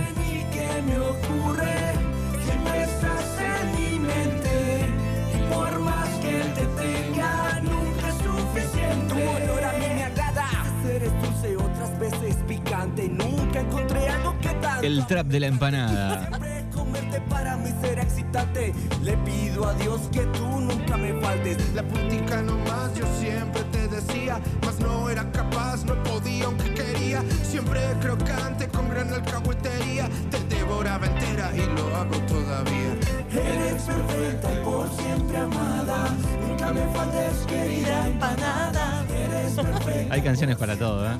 El 14.91 15.07
trap 15.07 15.27
de 15.27 15.39
la 15.39 15.47
empanada. 15.47 16.27
Siempre 16.27 16.65
comerte 16.75 17.21
para 17.29 17.55
mí 17.55 17.69
será 17.79 18.01
excitante 18.01 18.73
le 19.01 19.15
pido 19.19 19.65
a 19.65 19.73
Dios 19.75 20.01
que 20.11 20.19
tú 20.37 20.59
nunca 20.59 20.97
me 20.97 21.13
faltes 21.21 21.57
La 21.73 21.81
putica 21.81 22.41
nomás, 22.41 22.93
yo 22.95 23.05
siempre 23.17 23.63
te 23.71 23.87
decía, 23.87 24.41
mas 24.65 24.77
no 24.81 25.09
era 25.09 25.31
capaz, 25.31 25.85
no 25.85 25.95
podía 26.03 26.43
aunque 26.43 26.73
quería. 26.73 27.23
Siempre 27.41 27.79
crocante 28.01 28.67
con 28.67 28.89
gran 28.89 29.13
alcahuetería, 29.13 30.09
te 30.29 30.55
devoraba 30.55 31.05
entera 31.05 31.53
y 31.55 31.65
lo 31.73 31.95
hago 31.95 32.17
todavía. 32.27 32.91
eres 33.31 33.83
perfecta 33.83 34.53
y 34.53 34.57
por 34.65 34.89
siempre 34.93 35.37
amada 35.37 36.07
nunca 36.45 36.73
me 36.73 36.85
faltes 36.93 37.45
querida 37.47 38.07
empanada 38.07 39.05
eres 39.09 39.53
perfecta 39.53 40.13
Hay 40.13 40.21
canciones 40.21 40.57
para 40.57 40.75
todo, 40.75 41.09
¿eh? 41.09 41.17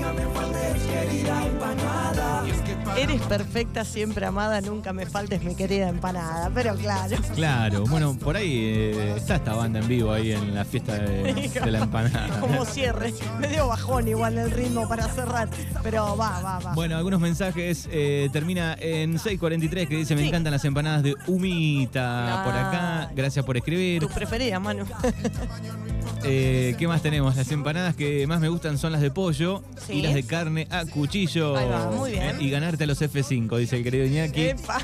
Nunca 0.00 0.12
me 0.12 0.26
faltes 0.34 0.82
querida 0.82 1.46
empanada 1.46 2.44
Eres 2.96 3.20
perfecta, 3.22 3.84
siempre 3.84 4.26
amada, 4.26 4.60
nunca 4.60 4.92
me 4.92 5.06
faltes 5.06 5.42
mi 5.42 5.54
querida 5.54 5.88
empanada, 5.88 6.50
pero 6.52 6.74
claro. 6.74 7.16
Claro, 7.34 7.84
bueno, 7.84 8.14
por 8.18 8.36
ahí 8.36 8.52
eh, 8.64 9.14
está 9.16 9.36
esta 9.36 9.54
banda 9.54 9.78
en 9.78 9.88
vivo 9.88 10.12
ahí 10.12 10.32
en 10.32 10.54
la 10.54 10.64
fiesta 10.64 10.94
de, 10.98 11.32
de 11.64 11.70
la 11.70 11.78
empanada. 11.80 12.40
Como 12.40 12.64
cierre, 12.64 13.14
medio 13.38 13.68
bajón 13.68 14.08
igual 14.08 14.36
el 14.38 14.50
ritmo 14.50 14.86
para 14.88 15.08
cerrar, 15.08 15.48
pero 15.82 16.16
va, 16.16 16.40
va, 16.40 16.58
va. 16.58 16.74
Bueno, 16.74 16.96
algunos 16.96 17.20
mensajes. 17.20 17.88
eh, 17.90 18.28
termina 18.32 18.74
en 18.78 19.12
643 19.18 19.88
que 19.88 19.96
dice: 19.96 20.14
Me 20.14 20.22
Sí. 20.22 20.28
encantan 20.28 20.52
las 20.52 20.64
empanadas 20.64 21.02
de 21.02 21.14
humita. 21.26 22.42
Por 22.44 22.54
acá, 22.54 23.10
gracias 23.14 23.44
por 23.46 23.56
escribir. 23.56 24.00
Tu 24.02 24.08
preferida, 24.08 24.58
Manu. 24.58 24.84
Eh, 26.22 26.74
¿Qué 26.78 26.86
más 26.86 27.00
tenemos? 27.02 27.34
Las 27.36 27.50
empanadas 27.50 27.94
que 27.96 28.26
más 28.26 28.40
me 28.40 28.48
gustan 28.48 28.76
son 28.78 28.92
las 28.92 29.00
de 29.00 29.10
pollo 29.10 29.62
Sí. 29.86 29.94
y 29.94 30.02
las 30.02 30.12
de 30.14 30.22
carne 30.24 30.66
a 30.70 30.84
cuchillo. 30.84 31.56
Ahí 31.56 31.68
va, 31.68 31.90
muy 31.90 32.10
bien. 32.12 32.22
Eh, 32.22 32.44
y 32.44 32.50
ganarte 32.50 32.84
a 32.84 32.86
los 32.86 33.00
F5, 33.00 33.56
dice 33.58 33.76
el 33.78 33.82
querido 33.84 34.04
Iñaki. 34.04 34.40
Epa. 34.48 34.78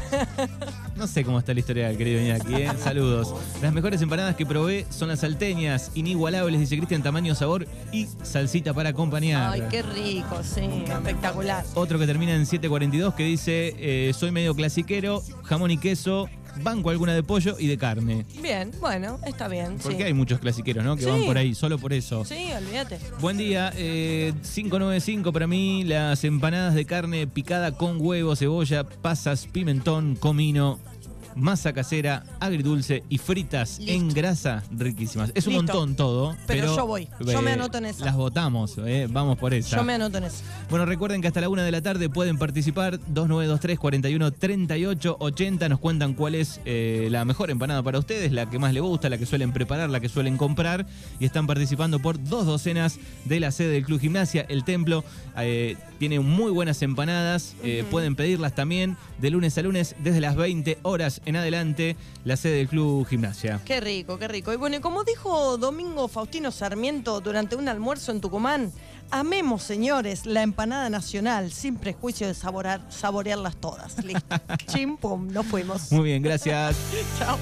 No 0.96 1.07
sé 1.07 1.25
cómo 1.25 1.38
está 1.38 1.53
la 1.53 1.61
historia 1.61 1.88
del 1.88 1.99
querido 1.99 2.20
Iñaki. 2.22 2.55
eh. 2.55 2.70
Saludos. 2.83 3.35
Las 3.61 3.72
mejores 3.75 4.01
empanadas 4.01 4.35
que 4.35 4.46
probé 4.46 4.87
son 4.88 5.09
las 5.09 5.20
salteñas, 5.20 5.90
inigualables, 5.94 6.59
dice 6.59 6.77
Cristian, 6.79 7.03
tamaño, 7.03 7.35
sabor 7.35 7.66
y 7.92 8.07
salsita 8.22 8.72
para 8.72 8.90
acompañar. 8.90 9.53
Ay, 9.53 9.62
qué 9.70 9.83
rico, 9.83 10.40
sí, 10.42 10.62
espectacular. 10.88 11.64
Otro 11.75 11.99
que 11.99 12.07
termina 12.07 12.35
en 12.35 12.46
742 12.46 13.14
que 13.14 13.25
dice, 13.25 13.75
eh, 13.79 14.12
soy 14.14 14.31
medio 14.31 14.55
clasiquero, 14.55 15.22
jamón 15.44 15.70
y 15.70 15.77
queso, 15.77 16.29
banco 16.62 16.90
alguna 16.90 17.14
de 17.14 17.23
pollo 17.23 17.57
y 17.59 17.66
de 17.66 17.79
carne. 17.79 18.27
Bien, 18.42 18.71
bueno, 18.81 19.19
está 19.27 19.49
bien. 19.49 19.77
Porque 19.83 19.99
sí. 19.99 20.03
hay 20.05 20.14
muchos 20.14 20.38
clasiqueros, 20.40 20.85
¿no? 20.85 20.97
Que 20.97 21.05
Sí. 21.05 21.11
van 21.11 21.25
por 21.25 21.38
ahí, 21.38 21.55
solo 21.55 21.79
por 21.79 21.92
eso. 21.92 22.25
Sí, 22.25 22.49
olvídate. 22.57 22.99
Buen 23.21 23.37
día, 23.38 23.73
eh, 23.77 24.33
595 24.55 25.33
para 25.33 25.47
mí, 25.47 25.85
las 25.85 26.25
empanadas 26.25 26.75
de 26.75 26.85
carne 26.85 27.27
picada 27.27 27.73
con 27.73 27.99
huevo, 28.01 28.35
cebolla, 28.37 28.85
pasas, 28.85 29.47
pimentón, 29.47 30.16
comino, 30.16 30.79
masa 31.37 31.72
casera, 31.72 32.25
agridulce 32.40 33.05
y 33.09 33.18
fritas 33.18 33.79
Listo. 33.79 33.92
en 33.92 34.09
grasa, 34.09 34.62
riquísimas. 34.70 35.31
Es 35.35 35.46
un 35.46 35.53
Listo. 35.55 35.72
montón 35.75 35.94
todo, 35.96 36.35
Pero 36.46 36.62
pero, 36.62 36.77
yo 36.77 36.87
voy, 36.87 37.09
yo 37.25 37.42
me 37.42 37.53
anoto 37.53 37.79
en 37.79 37.87
esa. 37.87 38.05
Las 38.05 38.16
votamos, 38.16 38.75
eh, 38.85 39.07
vamos 39.11 39.37
por 39.38 39.53
esa. 39.55 39.77
Yo 39.77 39.85
me 39.85 39.92
anoto 39.94 40.18
en 40.18 40.25
eso. 40.25 40.38
Bueno, 40.70 40.87
recuerden 40.87 41.20
que 41.20 41.29
hasta 41.29 41.40
la 41.40 41.49
una 41.49 41.62
de 41.64 41.70
la 41.70 41.83
tarde 41.83 42.09
pueden 42.09 42.38
participar 42.38 42.99
2923 43.09 43.79
41 43.79 44.33
38 44.33 45.16
80. 45.20 45.68
Nos 45.68 45.79
cuentan 45.79 46.14
cuál 46.14 46.35
es 46.35 46.61
eh, 46.64 47.09
la 47.11 47.25
mejor 47.25 47.51
empanada 47.51 47.83
para 47.83 47.99
ustedes, 47.99 48.33
la 48.33 48.49
que 48.49 48.59
más 48.59 48.72
les 48.72 48.83
gusta, 48.83 49.09
la 49.11 49.18
que 49.18 49.27
suelen 49.27 49.53
preparar, 49.53 49.90
la 49.90 50.01
que 50.01 50.09
suelen 50.09 50.37
comprar. 50.37 50.87
Y 51.20 51.25
están 51.27 51.46
participando 51.46 51.99
por 52.01 52.22
dos 52.22 52.46
docenas 52.46 52.99
de 53.27 53.40
la 53.40 53.51
sede 53.51 53.68
del 53.72 53.85
Club 53.85 54.01
Gimnasia. 54.01 54.46
El 54.49 54.64
templo 54.64 55.05
eh, 55.37 55.77
tiene 55.99 56.20
muy 56.20 56.51
buenas 56.51 56.81
empanadas. 56.83 57.55
eh, 57.62 57.85
Pueden 57.90 58.16
pedirlas 58.16 58.55
también 58.55 58.96
de 59.18 59.31
lunes 59.31 59.57
a 59.59 59.62
lunes 59.62 59.94
desde 60.03 60.20
las 60.20 60.35
20 60.37 60.79
horas 60.83 61.20
en 61.26 61.36
adelante. 61.36 61.96
La 62.24 62.36
sede 62.36 62.56
del 62.56 62.68
Club 62.68 63.06
Gimnasia. 63.06 63.60
Qué 63.64 63.80
rico, 63.80 64.18
qué 64.18 64.28
rico. 64.28 64.52
Y 64.52 64.56
bueno, 64.56 64.76
y 64.76 64.80
como 64.80 65.04
dijo 65.04 65.58
Domingo 65.58 66.08
Faustino 66.08 66.50
Sarmiento 66.50 67.20
durante 67.20 67.56
un 67.56 67.68
almuerzo 67.68 68.12
en 68.12 68.20
Tucumán, 68.20 68.72
amemos, 69.10 69.62
señores, 69.62 70.24
la 70.24 70.42
empanada 70.42 70.88
nacional, 70.88 71.52
sin 71.52 71.76
prejuicio 71.76 72.26
de 72.26 72.34
saborar, 72.34 72.80
saborearlas 72.88 73.56
todas. 73.56 74.02
Listo. 74.04 74.36
Chim, 74.66 74.96
pum, 74.96 75.28
nos 75.28 75.46
fuimos. 75.46 75.92
Muy 75.92 76.04
bien, 76.04 76.22
gracias. 76.22 76.76
Chao. 77.18 77.36